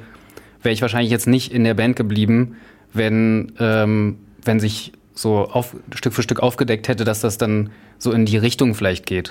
wäre 0.62 0.72
ich 0.72 0.82
wahrscheinlich 0.82 1.10
jetzt 1.10 1.26
nicht 1.26 1.52
in 1.52 1.64
der 1.64 1.74
Band 1.74 1.96
geblieben, 1.96 2.56
wenn, 2.92 3.52
ähm, 3.58 4.16
wenn 4.44 4.60
sich 4.60 4.92
so 5.14 5.48
auf, 5.48 5.76
Stück 5.94 6.14
für 6.14 6.22
Stück 6.22 6.40
aufgedeckt 6.40 6.88
hätte, 6.88 7.04
dass 7.04 7.20
das 7.20 7.38
dann 7.38 7.70
so 7.98 8.12
in 8.12 8.24
die 8.24 8.36
Richtung 8.36 8.74
vielleicht 8.74 9.06
geht. 9.06 9.30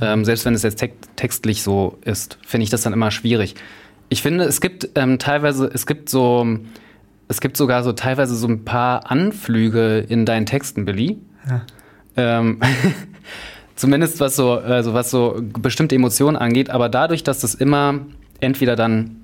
Ähm, 0.00 0.24
selbst 0.24 0.44
wenn 0.44 0.54
es 0.54 0.62
jetzt 0.62 0.76
tek 0.78 0.94
textlich 1.16 1.62
so 1.62 1.98
ist, 2.02 2.38
finde 2.46 2.64
ich 2.64 2.70
das 2.70 2.82
dann 2.82 2.92
immer 2.92 3.10
schwierig. 3.10 3.54
Ich 4.08 4.22
finde, 4.22 4.44
es 4.44 4.60
gibt 4.60 4.90
ähm, 4.94 5.18
teilweise, 5.18 5.70
es 5.72 5.86
gibt 5.86 6.08
so, 6.08 6.58
es 7.32 7.40
gibt 7.40 7.56
sogar 7.56 7.82
so 7.82 7.92
teilweise 7.92 8.34
so 8.34 8.46
ein 8.46 8.64
paar 8.64 9.10
Anflüge 9.10 10.00
in 10.00 10.26
deinen 10.26 10.44
Texten, 10.44 10.84
Billy. 10.84 11.18
Ähm, 12.14 12.60
zumindest 13.74 14.20
was 14.20 14.36
so, 14.36 14.52
also 14.52 14.92
was 14.92 15.10
so 15.10 15.40
bestimmte 15.58 15.94
Emotionen 15.94 16.36
angeht, 16.36 16.68
aber 16.68 16.90
dadurch, 16.90 17.24
dass 17.24 17.40
das 17.40 17.54
immer 17.54 18.00
entweder 18.40 18.76
dann 18.76 19.16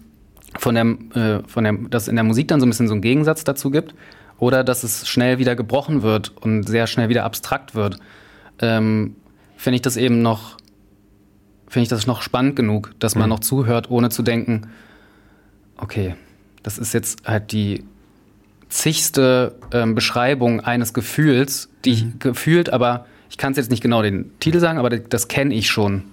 von 0.59 0.75
der, 0.75 0.87
äh, 1.15 1.43
von 1.47 1.65
der, 1.65 1.75
dass 1.75 2.09
in 2.09 2.17
der 2.17 2.25
Musik 2.25 2.49
dann 2.49 2.61
so 2.61 2.67
ein 2.67 2.71
bisschen 2.71 2.89
so 2.89 2.95
einen 2.95 3.03
Gegensatz 3.03 3.45
dazu 3.45 3.71
gibt, 3.71 3.95
oder 4.39 4.65
dass 4.65 4.85
es 4.85 5.07
schnell 5.07 5.39
wieder 5.39 5.55
gebrochen 5.55 6.01
wird 6.01 6.35
und 6.41 6.63
sehr 6.63 6.87
schnell 6.87 7.11
wieder 7.11 7.25
abstrakt 7.25 7.75
wird, 7.75 7.99
ähm, 8.61 9.17
finde 9.57 9.77
ich 9.77 9.83
das 9.83 9.99
eben 9.99 10.23
noch, 10.23 10.57
finde 11.67 11.83
ich 11.83 11.89
das 11.89 12.07
noch 12.07 12.23
spannend 12.23 12.57
genug, 12.57 12.95
dass 13.01 13.17
man 13.17 13.29
noch 13.29 13.41
zuhört, 13.41 13.91
ohne 13.91 14.09
zu 14.09 14.23
denken, 14.23 14.69
okay, 15.77 16.15
das 16.63 16.79
ist 16.79 16.95
jetzt 16.95 17.29
halt 17.29 17.53
die 17.53 17.85
zigste 18.69 19.57
ähm, 19.73 19.95
Beschreibung 19.95 20.61
eines 20.61 20.93
Gefühls, 20.93 21.69
die 21.85 21.91
ich 21.91 22.19
gefühlt, 22.19 22.71
aber 22.71 23.07
ich 23.31 23.39
kann 23.39 23.53
es 23.53 23.59
jetzt 23.59 23.71
nicht 23.71 23.83
genau 23.83 24.03
den 24.03 24.31
Titel 24.41 24.61
sagen, 24.61 24.79
aber 24.79 24.91
das 24.91 25.29
kenne 25.29 25.55
ich 25.55 25.69
schon 25.69 26.05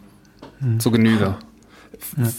zu 0.79 0.91
Genüge. 0.91 1.37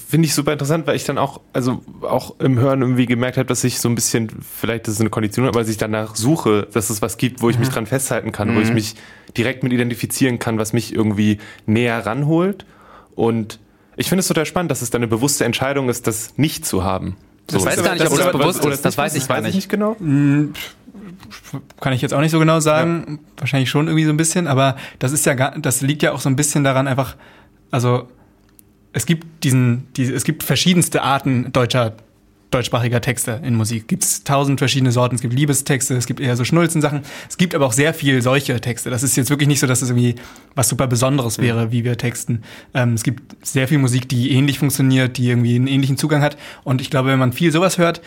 Finde 0.09 0.27
ich 0.27 0.35
super 0.35 0.53
interessant, 0.53 0.87
weil 0.87 0.97
ich 0.97 1.05
dann 1.05 1.19
auch, 1.19 1.41
also 1.53 1.83
auch 2.03 2.39
im 2.41 2.59
Hören 2.59 2.83
irgendwie 2.83 3.07
gemerkt 3.07 3.37
habe, 3.37 3.47
dass 3.47 3.65
ich 3.65 3.79
so 3.79 3.89
ein 3.89 3.95
bisschen, 3.95 4.31
vielleicht 4.41 4.87
ist 4.87 4.95
es 4.95 5.01
eine 5.01 5.11
Kondition, 5.11 5.47
aber 5.47 5.61
dass 5.61 5.69
ich 5.69 5.79
danach 5.79 6.15
suche, 6.15 6.69
dass 6.73 6.91
es 6.91 7.03
was 7.03 7.17
gibt, 7.17 7.43
wo 7.43 7.51
ich 7.51 7.59
mich 7.59 7.69
dran 7.69 7.87
festhalten 7.87 8.33
kann, 8.33 8.55
wo 8.55 8.61
ich 8.61 8.73
mich 8.73 8.97
direkt 9.37 9.63
mit 9.63 9.73
identifizieren 9.73 10.39
kann, 10.39 10.59
was 10.59 10.73
mich 10.73 10.95
irgendwie 10.95 11.39
näher 11.65 12.05
ranholt. 12.05 12.67
Und 13.15 13.59
ich 13.97 14.09
finde 14.09 14.21
es 14.21 14.29
total 14.29 14.47
spannend, 14.47 14.71
dass 14.71 14.83
es 14.83 14.91
dann 14.91 15.01
eine 15.01 15.09
bewusste 15.09 15.45
Entscheidung 15.45 15.89
ist, 15.89 16.07
das 16.07 16.37
nicht 16.37 16.67
zu 16.67 16.85
haben. 16.85 17.17
Ich 17.51 17.65
weiß 17.65 17.83
gar 17.83 17.95
nicht, 17.95 18.07
ob 18.07 18.17
das 18.17 18.33
bewusst 18.33 18.65
ist. 18.65 18.85
Das 18.85 18.99
weiß 18.99 19.15
ich 19.15 19.29
gar 19.29 19.41
nicht. 19.41 19.55
nicht 19.55 19.69
genau. 19.69 19.97
kann 21.81 21.93
ich 21.93 22.03
jetzt 22.03 22.13
auch 22.13 22.21
nicht 22.21 22.33
so 22.33 22.39
genau 22.39 22.61
sagen. 22.61 23.21
Wahrscheinlich 23.37 23.71
schon 23.71 23.87
irgendwie 23.87 24.05
so 24.05 24.11
ein 24.11 24.17
bisschen, 24.17 24.47
aber 24.47 24.77
das 24.99 25.13
ist 25.13 25.27
ja 25.27 25.35
gar, 25.35 25.59
das 25.59 25.81
liegt 25.81 26.03
ja 26.03 26.13
auch 26.13 26.21
so 26.21 26.29
ein 26.29 26.37
bisschen 26.37 26.65
daran 26.65 26.89
einfach, 26.89 27.17
also 27.71 28.09
es 28.93 29.07
gibt 29.07 29.45
diesen, 29.45 29.89
diese, 29.95 30.15
es 30.15 30.25
gibt 30.25 30.43
verschiedenste 30.43 31.03
Arten 31.03 31.53
deutscher 31.53 31.95
deutschsprachiger 32.51 33.01
Texte 33.01 33.41
in 33.45 33.55
Musik. 33.55 33.89
Gibt 33.89 34.05
es 34.05 34.25
tausend 34.25 34.61
verschiedene 34.61 34.93
Sorten. 34.93 35.17
Es 35.17 35.21
gibt 35.21 35.35
Liebestexte, 35.35 35.95
es 35.95 36.07
gibt 36.07 36.21
eher 36.21 36.37
so 36.37 36.45
Schnulzensachen. 36.45 37.03
Es 37.29 37.37
gibt 37.37 37.55
aber 37.55 37.67
auch 37.67 37.73
sehr 37.73 37.93
viel 37.93 38.23
solche 38.23 38.61
Texte. 38.61 38.91
Das 38.91 39.03
ist 39.03 39.17
jetzt 39.17 39.31
wirklich 39.31 39.49
nicht 39.49 39.61
so, 39.61 39.67
dass 39.67 39.83
es 39.83 39.91
irgendwie 39.91 40.15
was 40.55 40.69
super 40.69 40.87
Besonderes 40.87 41.39
wäre, 41.39 41.73
wie 41.73 41.85
wir 41.85 41.97
texten. 41.97 42.43
Ähm, 42.75 42.95
es 42.95 43.03
gibt 43.03 43.37
sehr 43.45 43.69
viel 43.69 43.79
Musik, 43.79 44.09
die 44.09 44.31
ähnlich 44.33 44.59
funktioniert, 44.59 45.19
die 45.19 45.29
irgendwie 45.29 45.57
einen 45.57 45.67
ähnlichen 45.67 45.97
Zugang 45.97 46.23
hat. 46.23 46.37
Und 46.65 46.81
ich 46.81 46.91
glaube, 46.91 47.09
wenn 47.09 47.19
man 47.19 47.33
viel 47.33 47.51
sowas 47.51 47.79
hört, 47.79 48.01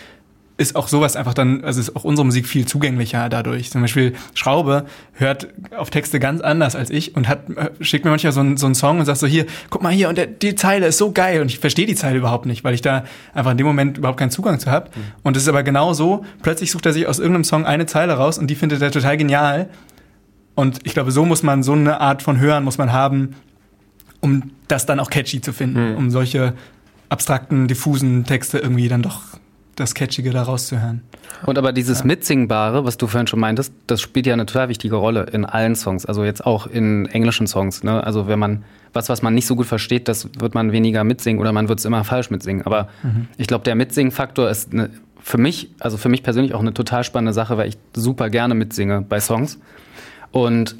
ist 0.60 0.76
auch 0.76 0.90
sowas 0.90 1.16
einfach 1.16 1.34
dann, 1.34 1.64
also 1.64 1.80
ist 1.80 1.96
auch 1.96 2.04
unsere 2.04 2.26
Musik 2.26 2.46
viel 2.46 2.66
zugänglicher 2.66 3.30
dadurch. 3.30 3.72
Zum 3.72 3.82
Beispiel 3.82 4.14
Schraube 4.34 4.86
hört 5.14 5.48
auf 5.78 5.90
Texte 5.90 6.20
ganz 6.20 6.42
anders 6.42 6.76
als 6.76 6.90
ich 6.90 7.16
und 7.16 7.30
hat, 7.30 7.50
äh, 7.52 7.70
schickt 7.80 8.04
mir 8.04 8.12
manchmal 8.12 8.34
so 8.34 8.42
einen, 8.42 8.58
so 8.58 8.66
einen 8.66 8.76
Song 8.76 9.00
und 9.00 9.06
sagt 9.06 9.20
so, 9.20 9.28
hier, 9.28 9.46
guck 9.70 9.82
mal 9.82 9.94
hier, 9.94 10.10
und 10.10 10.18
der, 10.18 10.28
die 10.28 10.56
Zeile 10.56 10.88
ist 10.88 10.98
so 10.98 11.14
geil 11.14 11.42
und 11.42 11.48
ich 11.48 11.60
verstehe 11.60 11.86
die 11.86 11.96
Zeile 11.96 12.18
überhaupt 12.18 12.46
nicht, 12.46 12.66
weil 12.66 12.74
ich 12.74 12.82
da 12.82 13.06
einfach 13.34 13.52
in 13.52 13.58
dem 13.58 13.68
Moment 13.68 13.98
überhaupt 13.98 14.20
keinen 14.20 14.32
Zugang 14.32 14.60
zu 14.60 14.70
habe. 14.70 14.90
Und 15.24 15.38
es 15.38 15.44
ist 15.44 15.50
aber 15.50 15.64
genau 15.64 15.94
so, 15.94 16.26
plötzlich 16.42 16.72
sucht 16.72 16.86
er 16.86 16.92
sich 16.92 17.08
aus 17.08 17.20
irgendeinem 17.20 17.46
Song 17.46 17.66
eine 17.66 17.86
Zeile 17.86 18.14
raus 18.14 18.38
und 18.38 18.48
die 18.48 18.56
findet 18.56 18.82
er 18.82 18.92
total 18.92 19.16
genial. 19.16 19.70
Und 20.56 20.80
ich 20.84 20.94
glaube, 20.94 21.12
so 21.12 21.24
muss 21.24 21.42
man, 21.42 21.64
so 21.64 21.72
eine 21.72 22.02
Art 22.02 22.22
von 22.22 22.38
Hören 22.38 22.66
muss 22.66 22.78
man 22.78 22.92
haben, 22.92 23.36
um 24.20 24.52
das 24.68 24.86
dann 24.86 25.00
auch 25.00 25.10
catchy 25.10 25.40
zu 25.40 25.54
finden, 25.54 25.96
um 25.96 26.12
solche 26.12 26.54
abstrakten, 27.08 27.70
diffusen 27.70 28.26
Texte 28.26 28.60
irgendwie 28.60 28.90
dann 28.90 29.02
doch 29.02 29.39
das 29.80 29.96
Catchige 29.96 30.32
da 30.32 30.44
rauszuhören. 30.44 31.02
Und 31.46 31.58
aber 31.58 31.72
dieses 31.72 32.04
Mitsingbare, 32.04 32.86
was 32.86 32.98
du 32.98 33.08
vorhin 33.08 33.28
schon 33.28 33.40
meintest, 33.40 33.74
das 33.88 34.02
spielt 34.02 34.26
ja 34.26 34.34
eine 34.34 34.46
total 34.46 34.70
wichtige 34.70 34.96
Rolle 34.96 35.24
in 35.32 35.46
allen 35.46 35.76
Songs, 35.76 36.06
also 36.06 36.24
jetzt 36.24 36.46
auch 36.46 36.68
in 36.68 37.06
englischen 37.08 37.48
Songs. 37.48 37.84
Ne? 37.84 38.04
Also 38.04 38.28
wenn 38.28 38.40
man 38.40 38.64
was, 38.94 39.10
was 39.10 39.22
man 39.22 39.34
nicht 39.34 39.46
so 39.46 39.56
gut 39.56 39.68
versteht, 39.68 40.08
das 40.08 40.30
wird 40.40 40.56
man 40.56 40.72
weniger 40.72 41.04
mitsingen 41.04 41.40
oder 41.40 41.52
man 41.52 41.70
wird 41.70 41.80
es 41.80 41.86
immer 41.86 42.04
falsch 42.04 42.30
mitsingen. 42.30 42.66
Aber 42.66 42.90
ich 43.38 43.48
glaube, 43.48 43.64
der 43.64 43.76
Mitsingen-Faktor 43.76 44.50
ist 44.50 44.74
eine, 44.74 44.90
für 45.22 45.38
mich, 45.38 45.70
also 45.80 45.98
für 45.98 46.10
mich 46.10 46.24
persönlich 46.24 46.54
auch 46.54 46.60
eine 46.60 46.74
total 46.74 47.04
spannende 47.04 47.34
Sache, 47.34 47.58
weil 47.58 47.70
ich 47.70 47.78
super 47.94 48.30
gerne 48.30 48.56
mitsinge 48.56 49.02
bei 49.08 49.20
Songs. 49.20 49.60
Und 50.32 50.76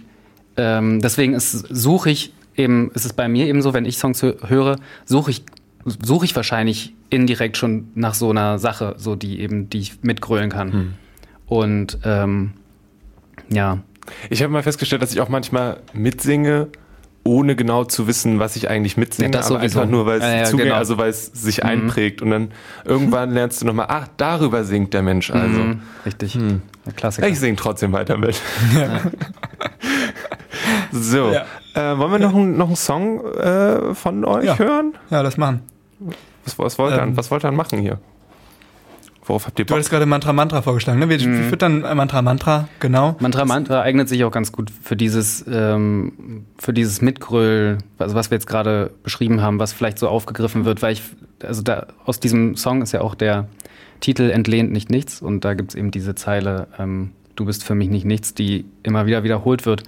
ähm, 0.58 1.02
deswegen 1.02 1.34
ist, 1.34 1.52
suche 1.52 2.10
ich 2.10 2.34
eben, 2.56 2.92
ist 2.92 3.06
es 3.06 3.14
bei 3.14 3.28
mir 3.28 3.48
eben 3.48 3.62
so, 3.62 3.74
wenn 3.74 3.86
ich 3.86 3.98
Songs 3.98 4.22
hö 4.22 4.36
höre, 4.48 4.78
suche 5.06 5.32
ich, 5.32 5.44
suche 5.86 6.26
ich 6.26 6.36
wahrscheinlich 6.36 6.94
indirekt 7.10 7.58
schon 7.58 7.88
nach 7.96 8.14
so 8.14 8.30
einer 8.30 8.60
Sache, 8.60 8.96
so 8.98 9.16
die 9.16 9.40
eben, 9.40 9.70
die 9.70 9.80
ich 9.80 10.04
mitgrölen 10.04 10.50
kann. 10.50 10.96
Und 11.46 11.98
ähm, 12.04 12.54
ja. 13.50 13.80
Ich 14.30 14.42
habe 14.44 14.52
mal 14.54 14.64
festgestellt, 14.64 15.02
dass 15.02 15.12
ich 15.14 15.22
auch 15.22 15.30
manchmal 15.30 15.82
mitsinge, 15.94 16.68
ohne 17.24 17.56
genau 17.56 17.84
zu 17.84 18.08
wissen, 18.08 18.40
was 18.40 18.56
ich 18.56 18.70
eigentlich 18.70 18.98
mitsinge, 18.98 19.28
Ja, 19.28 19.32
das 19.32 19.48
aber 19.52 19.60
sowieso. 19.60 19.80
einfach 19.82 19.92
nur, 19.92 20.06
weil 20.06 20.18
es 20.20 20.24
Ja, 20.24 20.36
ja, 20.38 20.44
zugänglich, 20.46 20.66
genau. 20.70 20.78
also 20.80 20.98
weil 20.98 21.10
es 21.10 21.26
sich 21.28 21.64
einprägt 21.64 22.22
und 22.22 22.32
dann 22.32 22.52
irgendwann 22.86 23.32
lernst 23.32 23.62
du 23.62 23.66
nochmal, 23.66 23.88
ach, 23.90 24.08
darüber 24.18 24.64
singt 24.64 24.94
der 24.94 25.04
Mensch 25.04 25.30
also. 25.32 25.60
Mhm, 25.60 25.82
richtig. 26.06 26.36
Hm. 26.36 26.62
Der 26.86 26.94
Klassiker. 26.94 27.28
Ich 27.28 27.40
singe 27.40 27.56
trotzdem 27.58 27.92
weiter 27.92 28.18
mit. 28.18 28.40
so, 30.92 31.32
Ja. 31.32 31.46
Äh, 31.80 31.98
wollen 31.98 32.12
wir 32.12 32.20
noch, 32.20 32.36
einen- 32.36 32.58
noch 32.58 32.68
einen 32.68 32.76
Song 32.76 33.24
äh, 33.36 33.94
von 33.96 34.26
euch 34.26 34.46
Ja. 34.46 34.58
hören? 34.60 34.94
Ja, 35.10 35.24
das 35.24 35.38
machen. 35.38 35.62
Was, 36.46 36.58
was, 36.60 36.78
wollt 36.80 36.96
ihr, 36.96 37.02
Ähm. 37.02 37.18
was 37.18 37.30
wollt 37.32 37.44
ihr 37.44 37.48
dann 37.48 37.56
machen 37.56 37.80
hier? 37.80 38.00
Worauf 39.26 39.46
habt 39.46 39.60
ihr 39.60 39.66
Du 39.66 39.70
Bock? 39.70 39.76
hattest 39.78 39.92
gerade 39.92 40.06
Mantra 40.08 40.34
Mantra 40.34 40.62
vorgeschlagen, 40.64 40.98
ne? 41.00 41.08
Wie, 41.10 41.24
Mhm. 41.28 41.56
dann 41.60 41.84
äh, 41.84 41.94
Mantra 41.94 42.22
Mantra? 42.24 42.68
Genau. 42.80 43.16
Mantra 43.20 43.46
Mantra 43.46 43.82
eignet 43.82 44.10
sich 44.10 44.24
auch 44.24 44.32
ganz 44.32 44.52
gut 44.52 44.72
für 44.72 44.96
dieses, 44.96 45.46
ähm, 45.52 46.46
für 46.58 46.74
dieses 46.74 47.02
Mitgröl, 47.02 47.78
also 48.00 48.16
was 48.16 48.32
wir 48.32 48.38
jetzt 48.38 48.48
gerade 48.48 48.92
beschrieben 49.04 49.42
haben, 49.42 49.60
was 49.60 49.72
vielleicht 49.72 50.00
so 50.00 50.08
aufgegriffen 50.08 50.66
wird, 50.66 50.82
weil 50.82 50.94
ich, 50.94 51.04
also 51.44 51.62
da 51.62 51.88
aus 52.06 52.20
diesem 52.20 52.56
Song 52.56 52.82
ist 52.82 52.92
ja 52.92 53.02
auch 53.02 53.14
der 53.14 53.48
Titel 54.00 54.32
entlehnt 54.32 54.72
nicht 54.72 54.90
nichts 54.90 55.22
und 55.22 55.46
da 55.46 55.54
gibt's 55.54 55.76
eben 55.76 55.92
diese 55.92 56.16
Zeile, 56.16 56.68
ähm, 56.80 57.12
du 57.36 57.46
bist 57.46 57.64
für 57.64 57.76
mich 57.76 57.90
nicht 57.90 58.06
nichts, 58.06 58.34
die 58.34 58.66
immer 58.82 59.06
wieder 59.06 59.24
wiederholt 59.24 59.66
wird 59.68 59.84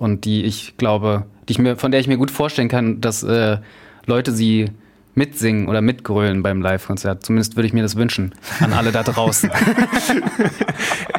und 0.00 0.24
die 0.24 0.42
ich 0.42 0.76
glaube, 0.76 1.26
die 1.48 1.52
ich 1.52 1.58
mir, 1.60 1.76
von 1.76 1.92
der 1.92 2.00
ich 2.00 2.08
mir 2.08 2.16
gut 2.16 2.32
vorstellen 2.32 2.68
kann, 2.68 3.00
dass 3.00 3.22
äh, 3.22 3.58
Leute 4.06 4.32
sie 4.32 4.70
mitsingen 5.14 5.68
oder 5.68 5.80
mitgrölen 5.82 6.42
beim 6.42 6.62
Live-Konzert. 6.62 7.24
Zumindest 7.24 7.56
würde 7.56 7.66
ich 7.66 7.72
mir 7.72 7.82
das 7.82 7.94
wünschen 7.96 8.34
an 8.60 8.72
alle 8.72 8.90
da 8.90 9.02
draußen. 9.04 9.50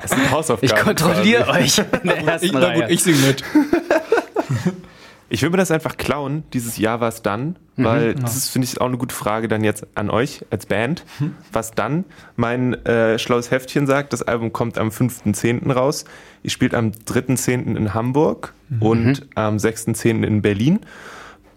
Das 0.02 0.10
sind 0.10 0.32
Hausaufgaben 0.32 0.74
Ich 0.74 0.84
kontrolliere 0.84 1.44
quasi. 1.44 1.60
euch 1.60 1.78
in 2.02 2.10
der 2.10 2.18
ersten 2.28 2.46
Ich, 2.48 2.52
na 2.54 2.60
Reihe. 2.60 2.82
gut, 2.82 2.90
ich 2.90 3.04
singe 3.04 3.18
mit. 3.18 3.44
Ich 5.34 5.42
will 5.44 5.50
mir 5.50 5.56
das 5.58 5.72
einfach 5.72 5.96
klauen, 5.96 6.44
dieses 6.52 6.78
Ja, 6.78 7.00
was 7.00 7.22
dann, 7.22 7.56
Mhm. 7.78 7.84
weil 7.86 8.16
das 8.16 8.36
ist, 8.36 8.50
finde 8.50 8.68
ich, 8.68 8.82
auch 8.82 8.88
eine 8.88 8.98
gute 8.98 9.16
Frage 9.16 9.48
dann 9.48 9.64
jetzt 9.64 9.88
an 9.96 10.10
euch 10.10 10.46
als 10.50 10.66
Band. 10.66 11.06
Mhm. 11.20 11.36
Was 11.54 11.72
dann? 11.72 12.04
Mein 12.36 12.74
äh, 12.86 13.18
schlaues 13.18 13.50
Heftchen 13.50 13.88
sagt, 13.88 14.12
das 14.12 14.22
Album 14.24 14.52
kommt 14.52 14.78
am 14.78 14.90
5.10. 14.90 15.72
raus. 15.72 16.04
Ihr 16.44 16.50
spielt 16.50 16.76
am 16.76 16.92
3.10. 16.92 17.78
in 17.78 17.94
Hamburg 17.94 18.54
Mhm. 18.68 18.82
und 18.82 19.28
am 19.36 19.56
6.10. 19.58 20.24
in 20.26 20.42
Berlin. 20.42 20.82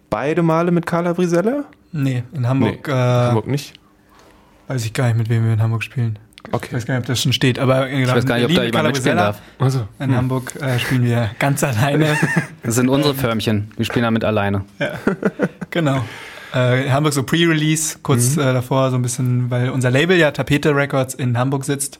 Beide 0.08 0.42
Male 0.44 0.70
mit 0.70 0.86
Carla 0.86 1.12
Brisella? 1.12 1.64
Nee, 1.90 2.22
in 2.32 2.46
Hamburg, 2.48 2.86
Nee, 2.86 2.92
äh, 2.92 2.96
Hamburg 2.96 3.48
nicht. 3.48 3.74
weiß 4.68 4.84
ich 4.84 4.92
gar 4.92 5.06
nicht, 5.08 5.16
mit 5.18 5.28
wem 5.28 5.44
wir 5.46 5.52
in 5.54 5.62
Hamburg 5.62 5.82
spielen. 5.82 6.18
Ich 6.46 6.52
Okay. 6.54 6.74
weiß 6.76 6.86
gar 6.86 6.94
nicht, 6.94 7.02
ob 7.02 7.06
das 7.06 7.22
schon 7.22 7.32
steht, 7.32 7.58
aber 7.58 7.90
Ich 7.90 8.06
weiß 8.08 8.26
gar 8.26 8.36
nicht, 8.36 8.44
ob 8.46 8.54
da 8.54 8.62
jemand 8.64 8.86
mitspielen 8.88 9.16
darf. 9.18 9.40
Also, 9.58 9.88
In 9.98 10.14
Hamburg 10.14 10.54
äh, 10.60 10.78
spielen 10.78 11.04
wir 11.04 11.30
ganz 11.38 11.64
alleine. 11.64 12.16
Das 12.62 12.74
sind 12.76 12.88
unsere 12.88 13.14
Förmchen. 13.14 13.70
Wir 13.76 13.84
spielen 13.84 14.04
damit 14.04 14.24
alleine. 14.24 14.64
genau. 15.70 16.04
Äh, 16.54 16.86
in 16.86 16.92
Hamburg 16.92 17.12
so 17.12 17.22
Pre-Release, 17.24 17.98
kurz 18.02 18.36
äh, 18.36 18.52
davor 18.52 18.90
so 18.90 18.96
ein 18.96 19.02
bisschen, 19.02 19.50
weil 19.50 19.70
unser 19.70 19.90
Label 19.90 20.16
ja 20.16 20.30
Tapete 20.30 20.74
Records 20.74 21.14
in 21.14 21.36
Hamburg 21.36 21.64
sitzt, 21.64 21.98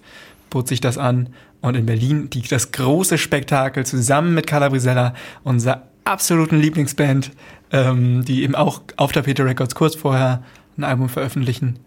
bot 0.51 0.69
sich 0.69 0.81
das 0.81 0.97
an. 0.99 1.31
Und 1.61 1.75
in 1.77 1.87
Berlin 1.87 2.31
die, 2.31 2.43
das 2.43 2.73
große 2.73 3.19
Spektakel 3.19 3.85
zusammen 3.87 4.35
mit 4.35 4.47
Carla 4.47 4.69
Brisella, 4.69 5.15
unserer 5.43 5.83
absoluten 6.05 6.61
Lieblingsband, 6.61 7.33
ähm, 7.73 8.25
die 8.25 8.43
eben 8.43 8.55
auch 8.55 8.83
auf 8.97 9.13
Tapete 9.13 9.45
Records 9.45 9.75
kurz 9.75 9.95
vorher 9.97 10.43
ein 10.79 10.85
Album 10.85 11.09
veröffentlichen. 11.09 11.79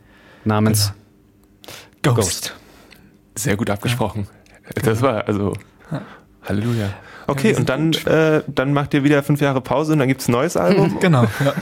Namens 0.46 0.94
Ghost. 2.04 2.16
Ghost. 2.16 2.56
sehr 3.36 3.56
gut 3.58 3.70
abgesprochen. 3.70 4.28
Das 4.84 5.02
war 5.02 5.28
also 5.28 5.54
Halleluja. 6.44 6.90
Okay, 7.28 7.56
und 7.56 7.68
dann, 7.68 7.94
äh, 8.06 8.42
dann 8.48 8.72
macht 8.74 8.94
ihr 8.94 9.04
wieder 9.04 9.22
fünf 9.22 9.42
Jahre 9.42 9.60
Pause 9.62 9.94
und 9.94 10.00
dann 10.00 10.08
gibt's 10.08 10.28
ein 10.28 10.32
neues 10.32 10.56
Album. 10.56 11.00
Genau, 11.00 11.24
ja. 11.24 11.54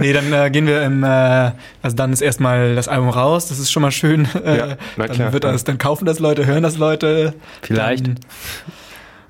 Nee, 0.00 0.12
dann 0.12 0.32
äh, 0.32 0.48
gehen 0.50 0.66
wir 0.66 0.82
im, 0.82 1.02
äh, 1.02 1.52
also 1.82 1.96
dann 1.96 2.12
ist 2.12 2.20
erstmal 2.20 2.76
das 2.76 2.86
Album 2.86 3.08
raus, 3.08 3.48
das 3.48 3.58
ist 3.58 3.70
schon 3.72 3.82
mal 3.82 3.90
schön. 3.90 4.28
Äh, 4.44 4.56
Ja, 4.58 4.66
na 4.96 5.06
dann 5.06 5.16
klar, 5.16 5.32
wird 5.32 5.44
ja. 5.44 5.52
das, 5.52 5.64
dann 5.64 5.78
kaufen 5.78 6.04
das 6.04 6.20
Leute, 6.20 6.46
hören 6.46 6.62
das 6.62 6.78
Leute. 6.78 7.34
Vielleicht. 7.62 8.06
Dann, 8.06 8.18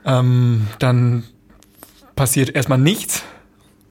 ähm, 0.05 0.67
dann 0.79 1.25
passiert 2.17 2.55
erstmal 2.55 2.79
nichts. 2.79 3.23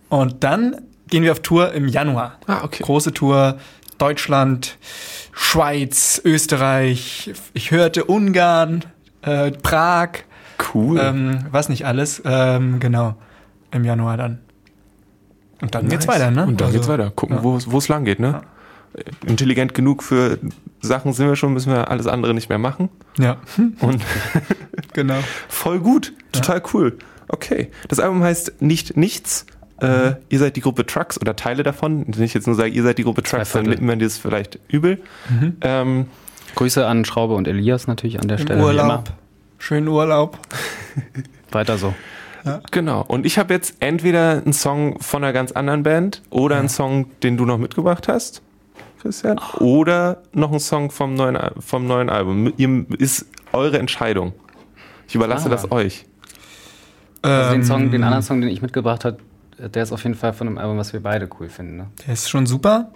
Und 0.10 0.44
dann 0.44 0.76
gehen 1.10 1.24
wir 1.24 1.32
auf 1.32 1.40
Tour 1.40 1.74
im 1.74 1.88
Januar. 1.88 2.38
Ah, 2.46 2.64
okay. 2.64 2.84
Große 2.84 3.12
Tour, 3.12 3.58
Deutschland, 3.98 4.78
Schweiz, 5.40 6.20
Österreich, 6.26 7.32
ich 7.54 7.70
hörte 7.72 8.06
Ungarn, 8.06 8.84
äh, 9.22 9.52
Prag, 9.52 10.10
Cool. 10.74 11.00
ähm, 11.00 11.46
was 11.52 11.70
nicht 11.70 11.86
alles. 11.86 12.22
Ähm, 12.26 12.80
genau, 12.80 13.16
im 13.72 13.86
Januar 13.86 14.18
dann. 14.18 14.40
Und 15.62 15.76
dann 15.76 15.88
geht's 15.90 16.08
weiter, 16.08 16.32
ne? 16.32 16.46
Und 16.48 16.60
dann 16.60 16.68
Also, 16.68 16.80
geht's 16.80 16.90
weiter. 16.90 17.12
Gucken, 17.12 17.38
ja. 17.38 17.44
wo 17.44 17.78
es 17.78 17.88
lang 17.88 18.04
geht, 18.04 18.20
ne? 18.20 18.42
Intelligent 19.28 19.76
genug 19.76 20.02
für 20.02 20.40
Sachen 20.82 21.14
sind 21.14 21.28
wir 21.28 21.36
schon, 21.36 21.54
müssen 21.54 21.72
wir 21.72 21.92
alles 21.92 22.08
andere 22.08 22.34
nicht 22.34 22.50
mehr 22.50 22.58
machen. 22.58 22.90
Ja, 23.20 23.38
Und 23.80 24.04
genau. 24.94 25.20
voll 25.48 25.80
gut. 25.80 26.14
Total 26.32 26.64
cool. 26.74 26.98
Okay. 27.28 27.70
Das 27.90 28.00
Album 28.00 28.24
heißt 28.24 28.60
Nicht 28.62 28.98
Nichts. 28.98 29.46
Äh, 29.82 30.16
ihr 30.30 30.40
seid 30.40 30.56
die 30.56 30.62
Gruppe 30.62 30.86
Trucks 30.86 31.20
oder 31.22 31.36
Teile 31.36 31.64
davon. 31.64 32.06
Wenn 32.08 32.24
ich 32.24 32.34
jetzt 32.34 32.48
nur 32.48 32.56
sage, 32.56 32.70
ihr 32.70 32.84
seid 32.84 32.98
die 32.98 33.04
Gruppe 33.04 33.24
Trucks, 33.24 33.52
dann 33.52 33.66
nimmt 33.66 33.82
man 33.82 34.00
das 34.00 34.18
vielleicht 34.18 34.60
übel. 34.70 35.00
Mhm. 35.30 35.58
Ähm, 35.62 36.06
Grüße 36.56 36.86
an 36.86 37.06
Schraube 37.06 37.36
und 37.36 37.48
Elias 37.48 37.88
natürlich 37.88 38.20
an 38.20 38.28
der 38.28 38.38
Stelle. 38.40 38.64
Urlaub. 38.64 39.12
Schönen 39.60 39.88
Urlaub. 39.88 40.38
Weiter 41.52 41.78
so. 41.78 41.94
genau. 42.72 43.02
Und 43.08 43.26
ich 43.26 43.38
habe 43.38 43.54
jetzt 43.54 43.76
entweder 43.80 44.42
einen 44.44 44.54
Song 44.54 45.00
von 45.00 45.24
einer 45.24 45.34
ganz 45.34 45.52
anderen 45.52 45.84
Band 45.84 46.22
oder 46.30 46.58
einen 46.58 46.70
Song, 46.70 47.08
den 47.22 47.38
du 47.38 47.46
noch 47.46 47.58
mitgebracht 47.58 48.08
hast, 48.08 48.42
Christian, 49.02 49.40
oder 49.60 50.24
noch 50.34 50.50
einen 50.52 50.60
Song 50.60 50.90
vom 50.90 51.14
neuen, 51.14 51.38
vom 51.60 51.86
neuen 51.88 52.10
Album. 52.10 52.52
Ihr, 52.58 52.86
ist 52.98 53.26
eure 53.54 53.78
Entscheidung. 53.80 54.34
Ich 55.08 55.16
überlasse 55.16 55.48
Ah. 55.48 55.50
das 55.50 55.72
euch. 55.72 56.06
Also 57.22 57.52
den, 57.52 57.62
Ähm, 57.62 57.66
Song, 57.68 57.92
den 57.92 58.04
anderen 58.04 58.24
Song, 58.24 58.42
den 58.42 58.50
ich 58.50 58.62
mitgebracht 58.62 59.06
habe, 59.06 59.18
der 59.60 59.84
ist 59.84 59.92
auf 59.92 60.04
jeden 60.04 60.16
Fall 60.16 60.34
von 60.34 60.48
einem 60.48 60.58
Album, 60.58 60.78
was 60.78 60.94
wir 60.94 61.02
beide 61.02 61.28
cool 61.40 61.50
finden. 61.50 61.78
Ne? 61.78 61.88
Der 62.06 62.14
ist 62.14 62.30
schon 62.30 62.46
super. 62.46 62.92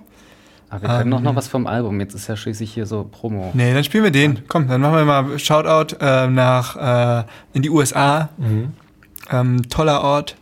Aber 0.69 0.81
wir 0.83 0.87
können 0.89 1.01
Ähm. 1.03 1.11
doch 1.11 1.21
noch 1.21 1.35
was 1.35 1.47
vom 1.49 1.67
Album. 1.67 1.99
Jetzt 1.99 2.13
ist 2.13 2.27
ja 2.27 2.37
schließlich 2.37 2.73
hier 2.73 2.85
so 2.85 3.03
Promo. 3.03 3.51
Nee, 3.53 3.73
dann 3.73 3.83
spielen 3.83 4.03
wir 4.05 4.11
den. 4.11 4.47
Komm, 4.47 4.67
dann 4.67 4.79
machen 4.81 4.95
wir 4.95 5.05
mal 5.05 5.39
Shoutout 5.39 5.95
äh, 5.99 6.27
nach 6.27 7.21
äh, 7.21 7.25
in 7.53 7.61
die 7.61 7.69
USA. 7.69 8.29
Ähm, 9.29 9.69
toller 9.69 10.01
Ort 10.01 10.35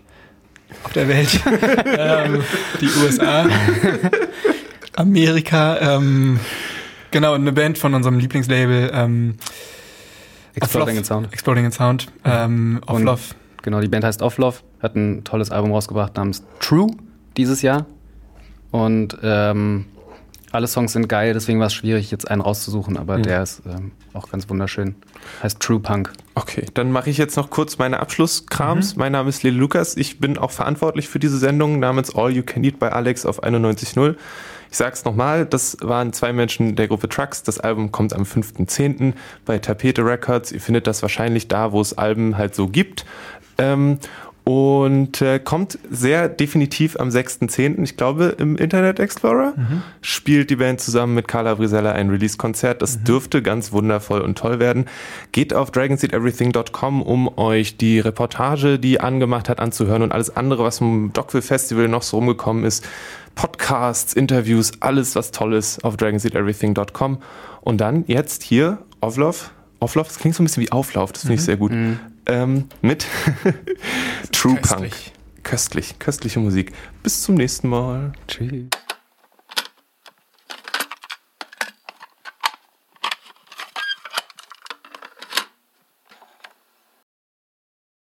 auf 0.83 0.93
der 0.93 1.07
Welt. 1.07 1.39
ähm, 1.97 2.43
die 2.79 2.89
USA. 3.03 3.45
Amerika. 4.95 5.77
Ähm, 5.79 6.39
genau, 7.11 7.33
eine 7.33 7.51
Band 7.51 7.77
von 7.77 7.93
unserem 7.93 8.19
Lieblingslabel. 8.19 8.91
Ähm, 8.93 9.35
Exploding 10.55 10.97
in 10.97 11.03
Sound. 11.03 11.31
Exploding 11.33 11.65
in 11.65 11.71
Sound. 11.71 12.07
Ähm, 12.25 12.81
Und- 12.85 13.07
Offlove. 13.07 13.35
Genau, 13.61 13.81
die 13.81 13.87
Band 13.89 14.03
heißt 14.05 14.21
Offlove, 14.21 14.57
hat 14.81 14.95
ein 14.95 15.23
tolles 15.23 15.51
Album 15.51 15.71
rausgebracht 15.71 16.15
namens 16.15 16.43
True 16.59 16.91
dieses 17.37 17.61
Jahr. 17.61 17.85
Und 18.71 19.17
ähm, 19.23 19.85
alle 20.51 20.67
Songs 20.67 20.93
sind 20.93 21.07
geil, 21.07 21.33
deswegen 21.33 21.59
war 21.59 21.67
es 21.67 21.73
schwierig, 21.73 22.09
jetzt 22.11 22.29
einen 22.29 22.41
rauszusuchen, 22.41 22.97
aber 22.97 23.17
der 23.17 23.43
ist 23.43 23.61
ähm, 23.67 23.91
auch 24.13 24.29
ganz 24.29 24.49
wunderschön. 24.49 24.95
Heißt 25.43 25.59
True 25.59 25.79
Punk. 25.79 26.11
Okay, 26.33 26.65
dann 26.73 26.91
mache 26.91 27.09
ich 27.09 27.17
jetzt 27.17 27.37
noch 27.37 27.49
kurz 27.49 27.77
meine 27.77 27.99
Abschlusskrams. 27.99 28.95
Mein 28.95 29.11
Name 29.11 29.29
ist 29.29 29.43
Lele 29.43 29.57
Lukas. 29.57 29.95
Ich 29.95 30.19
bin 30.19 30.37
auch 30.37 30.51
verantwortlich 30.51 31.07
für 31.07 31.19
diese 31.19 31.37
Sendung 31.37 31.79
namens 31.79 32.15
All 32.15 32.31
You 32.31 32.43
Can 32.43 32.63
Eat 32.63 32.79
bei 32.79 32.91
Alex 32.91 33.25
auf 33.25 33.43
91.0. 33.43 34.15
Ich 34.71 34.77
sag's 34.77 35.03
nochmal, 35.03 35.45
das 35.45 35.77
waren 35.81 36.13
zwei 36.13 36.31
Menschen 36.31 36.75
der 36.75 36.87
Gruppe 36.87 37.09
Trucks. 37.09 37.43
Das 37.43 37.59
Album 37.59 37.91
kommt 37.91 38.13
am 38.13 38.23
5.10. 38.23 39.13
bei 39.45 39.59
Tapete 39.59 40.05
Records. 40.05 40.51
Ihr 40.51 40.61
findet 40.61 40.87
das 40.87 41.01
wahrscheinlich 41.01 41.47
da, 41.47 41.71
wo 41.71 41.81
es 41.81 41.97
Alben 41.97 42.37
halt 42.37 42.55
so 42.55 42.67
gibt. 42.67 43.05
Ähm, 43.57 43.99
und 44.49 45.21
äh, 45.21 45.37
kommt 45.37 45.77
sehr 45.91 46.27
definitiv 46.27 46.99
am 46.99 47.09
6.10., 47.09 47.83
ich 47.83 47.97
glaube, 47.97 48.35
im 48.39 48.55
Internet 48.55 48.99
Explorer. 48.99 49.53
Spielt 50.01 50.49
die 50.49 50.55
Band 50.55 50.81
zusammen 50.81 51.13
mit 51.13 51.27
Carla 51.27 51.53
Brisella 51.53 51.91
ein 51.91 52.09
Release-Konzert. 52.09 52.81
Das 52.81 53.03
dürfte 53.03 53.43
ganz 53.43 53.71
wundervoll 53.73 54.21
und 54.21 54.39
toll 54.39 54.57
werden. 54.57 54.85
Geht 55.33 55.53
auf 55.53 55.69
dragonseedeverything.com, 55.69 57.03
um 57.03 57.37
euch 57.37 57.77
die 57.77 57.99
Reportage, 57.99 58.79
die 58.79 58.99
angemacht 58.99 59.49
hat, 59.49 59.59
anzuhören 59.59 60.01
und 60.01 60.11
alles 60.11 60.35
andere, 60.35 60.63
was 60.63 60.79
vom 60.79 61.13
Dockville 61.13 61.43
Festival 61.43 61.87
noch 61.87 62.01
so 62.01 62.17
rumgekommen 62.17 62.63
ist. 62.63 62.87
Podcasts, 63.35 64.13
Interviews, 64.13 64.71
alles 64.79 65.15
was 65.15 65.29
toll 65.29 65.53
ist 65.53 65.83
auf 65.83 65.95
dragonseedeverything.com. 65.95 67.19
Und 67.61 67.81
dann 67.81 68.03
jetzt 68.07 68.41
hier 68.41 68.79
Offlove. 68.99 69.51
Offlove, 69.79 70.07
das 70.07 70.17
klingt 70.17 70.35
so 70.35 70.41
ein 70.41 70.47
bisschen 70.47 70.63
wie 70.63 70.71
Auflauf, 70.71 71.11
das 71.11 71.21
finde 71.21 71.35
ich 71.35 71.43
sehr 71.43 71.57
gut. 71.57 71.71
Ähm, 72.29 72.65
mit 72.81 73.07
True 74.31 74.55
Punk. 74.55 74.61
köstlich. 74.61 75.13
Köstlich, 75.43 75.99
köstliche 75.99 76.39
Musik. 76.39 76.73
Bis 77.01 77.23
zum 77.23 77.35
nächsten 77.35 77.69
Mal. 77.69 78.13
Tschüss. 78.27 78.67